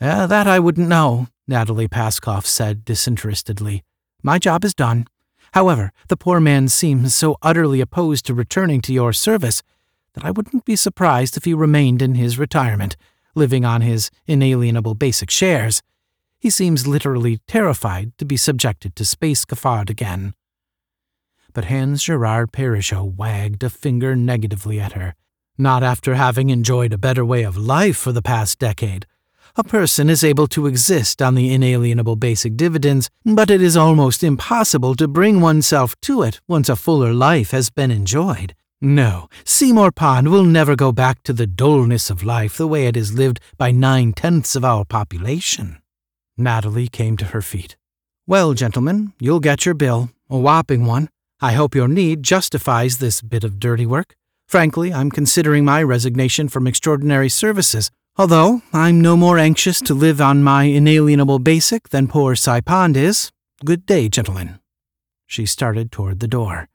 Uh, 0.00 0.26
that 0.26 0.46
I 0.46 0.58
wouldn't 0.58 0.88
know, 0.88 1.28
Natalie 1.48 1.88
Paskov 1.88 2.44
said 2.44 2.84
disinterestedly. 2.84 3.82
My 4.22 4.38
job 4.38 4.64
is 4.64 4.74
done. 4.74 5.06
However, 5.52 5.92
the 6.08 6.16
poor 6.18 6.38
man 6.38 6.68
seems 6.68 7.14
so 7.14 7.36
utterly 7.40 7.80
opposed 7.80 8.26
to 8.26 8.34
returning 8.34 8.82
to 8.82 8.92
your 8.92 9.14
service 9.14 9.62
that 10.12 10.24
I 10.24 10.32
wouldn't 10.32 10.66
be 10.66 10.76
surprised 10.76 11.36
if 11.36 11.44
he 11.44 11.54
remained 11.54 12.02
in 12.02 12.14
his 12.14 12.38
retirement, 12.38 12.96
living 13.36 13.64
on 13.64 13.82
his 13.82 14.10
inalienable 14.26 14.94
basic 14.94 15.30
shares. 15.30 15.82
He 16.40 16.50
seems 16.50 16.86
literally 16.86 17.38
terrified 17.46 18.16
to 18.18 18.24
be 18.24 18.36
subjected 18.36 18.96
to 18.96 19.04
space 19.04 19.44
cafard 19.44 19.90
again. 19.90 20.34
But 21.52 21.66
Hans 21.66 22.02
Girard-Perregaux 22.02 23.16
wagged 23.16 23.62
a 23.62 23.70
finger 23.70 24.16
negatively 24.16 24.80
at 24.80 24.92
her. 24.92 25.14
Not 25.56 25.82
after 25.82 26.14
having 26.14 26.50
enjoyed 26.50 26.92
a 26.92 26.98
better 26.98 27.24
way 27.24 27.44
of 27.44 27.56
life 27.56 27.96
for 27.96 28.12
the 28.12 28.22
past 28.22 28.58
decade 28.58 29.06
a 29.58 29.64
person 29.64 30.10
is 30.10 30.22
able 30.22 30.46
to 30.46 30.66
exist 30.66 31.22
on 31.22 31.34
the 31.34 31.52
inalienable 31.52 32.16
basic 32.16 32.56
dividends, 32.56 33.08
but 33.24 33.50
it 33.50 33.62
is 33.62 33.76
almost 33.76 34.22
impossible 34.22 34.94
to 34.94 35.08
bring 35.08 35.40
oneself 35.40 35.98
to 36.02 36.22
it 36.22 36.40
once 36.46 36.68
a 36.68 36.76
fuller 36.76 37.14
life 37.14 37.52
has 37.52 37.70
been 37.70 37.90
enjoyed. 37.90 38.54
No, 38.80 39.28
Seymour 39.44 39.92
Pond 39.92 40.30
will 40.30 40.44
never 40.44 40.76
go 40.76 40.92
back 40.92 41.22
to 41.22 41.32
the 41.32 41.46
dullness 41.46 42.10
of 42.10 42.22
life 42.22 42.56
the 42.56 42.66
way 42.66 42.86
it 42.86 42.96
is 42.96 43.14
lived 43.14 43.40
by 43.56 43.70
nine 43.70 44.12
tenths 44.12 44.54
of 44.54 44.64
our 44.64 44.84
population. 44.84 45.80
Natalie 46.36 46.88
came 46.88 47.16
to 47.16 47.26
her 47.26 47.42
feet. 47.42 47.76
Well, 48.26 48.54
gentlemen, 48.54 49.12
you'll 49.18 49.40
get 49.40 49.64
your 49.64 49.74
bill, 49.74 50.10
a 50.28 50.38
whopping 50.38 50.84
one. 50.84 51.08
I 51.40 51.52
hope 51.52 51.74
your 51.74 51.88
need 51.88 52.22
justifies 52.22 52.98
this 52.98 53.22
bit 53.22 53.44
of 53.44 53.58
dirty 53.58 53.86
work. 53.86 54.16
Frankly, 54.46 54.92
I'm 54.92 55.10
considering 55.10 55.64
my 55.64 55.82
resignation 55.82 56.48
from 56.48 56.66
extraordinary 56.66 57.28
services 57.28 57.90
Although 58.18 58.62
I'm 58.72 59.02
no 59.02 59.14
more 59.14 59.36
anxious 59.36 59.82
to 59.82 59.92
live 59.92 60.22
on 60.22 60.42
my 60.42 60.64
inalienable 60.64 61.38
basic 61.38 61.90
than 61.90 62.08
poor 62.08 62.34
Cy 62.34 62.62
Pond 62.62 62.96
is. 62.96 63.30
Good 63.62 63.84
day, 63.84 64.08
gentlemen. 64.08 64.58
She 65.26 65.44
started 65.44 65.92
toward 65.92 66.20
the 66.20 66.28
door. 66.28 66.70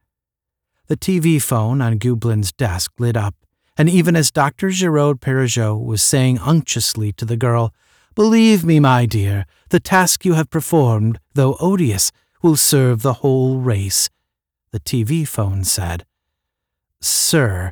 The 0.92 0.98
TV 0.98 1.42
phone 1.42 1.80
on 1.80 2.00
Gubelin's 2.00 2.52
desk 2.52 2.92
lit 3.00 3.16
up, 3.16 3.34
and 3.78 3.90
even 3.90 4.14
as 4.14 4.30
Dr. 4.30 4.72
Girard-Perregaux 4.72 5.82
was 5.82 6.04
saying 6.04 6.38
unctuously 6.42 7.14
to 7.14 7.24
the 7.24 7.38
girl, 7.38 7.74
Believe 8.14 8.66
me, 8.66 8.82
my 8.82 9.06
dear, 9.06 9.46
the 9.70 9.80
task 9.80 10.26
you 10.26 10.34
have 10.34 10.50
performed, 10.50 11.18
though 11.34 11.56
odious, 11.62 12.12
will 12.42 12.58
serve 12.58 13.04
the 13.04 13.22
whole 13.24 13.60
race, 13.60 14.10
the 14.74 14.82
TV 14.82 15.26
phone 15.26 15.64
said. 15.64 16.06
Sir, 17.00 17.72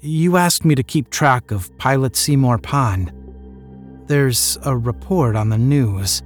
you 0.00 0.36
asked 0.36 0.64
me 0.64 0.74
to 0.74 0.82
keep 0.82 1.08
track 1.08 1.52
of 1.52 1.70
Pilot 1.78 2.16
Seymour 2.16 2.58
Pond. 2.58 3.12
There's 4.08 4.58
a 4.64 4.76
report 4.76 5.36
on 5.36 5.50
the 5.50 5.56
news. 5.56 6.20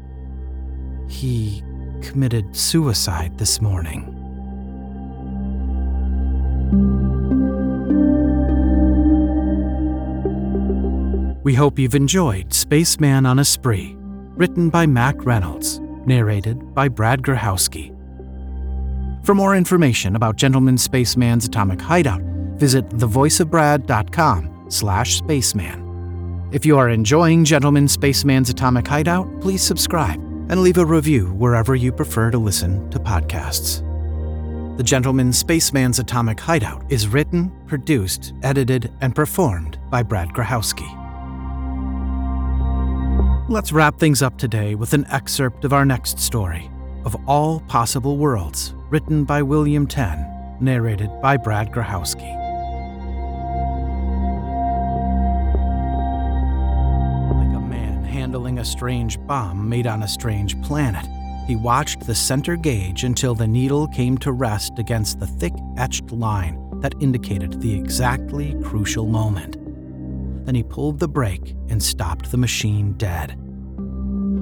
He 1.07 1.63
committed 2.01 2.57
suicide 2.57 3.37
this 3.37 3.61
morning. 3.61 4.14
We 11.45 11.53
hope 11.53 11.79
you've 11.79 11.95
enjoyed 11.95 12.55
Spaceman 12.55 13.27
on 13.27 13.39
a 13.39 13.45
Spree, 13.45 13.95
written 13.99 14.71
by 14.71 14.87
Mack 14.87 15.27
Reynolds, 15.27 15.79
narrated 16.07 16.75
by 16.75 16.89
Brad 16.89 17.21
Grochowski. 17.21 17.95
For 19.27 19.35
more 19.35 19.55
information 19.55 20.17
about 20.17 20.37
Gentleman 20.37 20.79
Spaceman's 20.79 21.45
Atomic 21.45 21.83
Hideout, 21.83 22.23
visit 22.57 22.89
thevoiceofbrad.com 22.89 24.67
slash 24.71 25.17
spaceman. 25.17 26.49
If 26.51 26.65
you 26.65 26.79
are 26.79 26.89
enjoying 26.89 27.45
Gentleman 27.45 27.89
Spaceman's 27.89 28.49
Atomic 28.49 28.87
Hideout, 28.87 29.29
please 29.43 29.63
subscribe 29.63 30.21
and 30.49 30.63
leave 30.63 30.79
a 30.79 30.87
review 30.87 31.27
wherever 31.35 31.75
you 31.75 31.93
prefer 31.93 32.31
to 32.31 32.39
listen 32.39 32.91
to 32.91 32.99
podcasts. 32.99 33.84
The 34.77 34.83
Gentleman 34.83 35.33
Spaceman's 35.33 36.01
Atomic 36.01 36.41
Hideout 36.41 36.85
is 36.91 37.07
written, 37.07 37.53
produced, 37.69 38.33
edited, 38.43 38.91
and 39.01 39.15
performed 39.15 39.79
by 39.89 40.03
Brad 40.03 40.31
Grochowski. 40.31 40.89
Let's 43.49 43.71
wrap 43.71 44.01
things 44.01 44.21
up 44.21 44.37
today 44.37 44.75
with 44.75 44.93
an 44.93 45.07
excerpt 45.11 45.65
of 45.65 45.73
our 45.73 45.85
next 45.85 46.19
story, 46.19 46.69
Of 47.05 47.15
All 47.29 47.61
Possible 47.61 48.17
Worlds, 48.17 48.75
written 48.91 49.23
by 49.23 49.43
William 49.43 49.87
Tenn, 49.87 50.27
narrated 50.61 51.11
by 51.23 51.37
Brad 51.37 51.71
Grochowski. 51.71 52.41
handling 58.11 58.59
a 58.59 58.65
strange 58.65 59.19
bomb 59.27 59.69
made 59.69 59.87
on 59.87 60.03
a 60.05 60.09
strange 60.09 60.61
planet. 60.63 61.05
He 61.47 61.57
watched 61.57 62.07
the 62.07 62.15
center 62.15 62.57
gauge 62.57 63.05
until 63.05 63.35
the 63.35 63.47
needle 63.47 63.87
came 63.89 64.17
to 64.19 64.33
rest 64.33 64.79
against 64.79 65.21
the 65.21 65.27
thick 65.27 65.53
etched 65.77 66.11
line 66.11 66.59
that 66.81 66.95
indicated 67.01 67.61
the 67.61 67.75
exactly 67.75 68.57
crucial 68.63 69.07
moment. 69.07 69.59
Then 70.47 70.55
he 70.55 70.63
pulled 70.63 71.01
the 71.01 71.09
brake 71.09 71.55
and 71.69 71.83
stopped 71.83 72.31
the 72.31 72.39
machine 72.39 72.95
dead. 72.95 73.39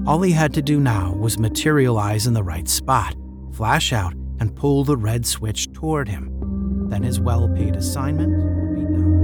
All 0.06 0.22
he 0.22 0.30
had 0.30 0.54
to 0.54 0.62
do 0.62 0.78
now 0.78 1.12
was 1.14 1.40
materialize 1.40 2.28
in 2.28 2.34
the 2.34 2.44
right 2.44 2.68
spot, 2.68 3.16
flash 3.52 3.92
out, 3.92 4.14
and 4.38 4.54
pull 4.54 4.84
the 4.84 4.96
red 4.96 5.26
switch 5.26 5.72
toward 5.72 6.08
him. 6.08 6.88
Then 6.88 7.02
his 7.02 7.18
well 7.18 7.48
paid 7.48 7.74
assignment 7.74 8.32
would 8.32 8.74
be 8.76 8.82
done. 8.82 9.22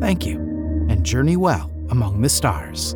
Thank 0.00 0.24
you, 0.24 0.38
and 0.88 1.04
journey 1.04 1.36
well 1.36 1.70
among 1.90 2.20
the 2.20 2.28
stars. 2.28 2.94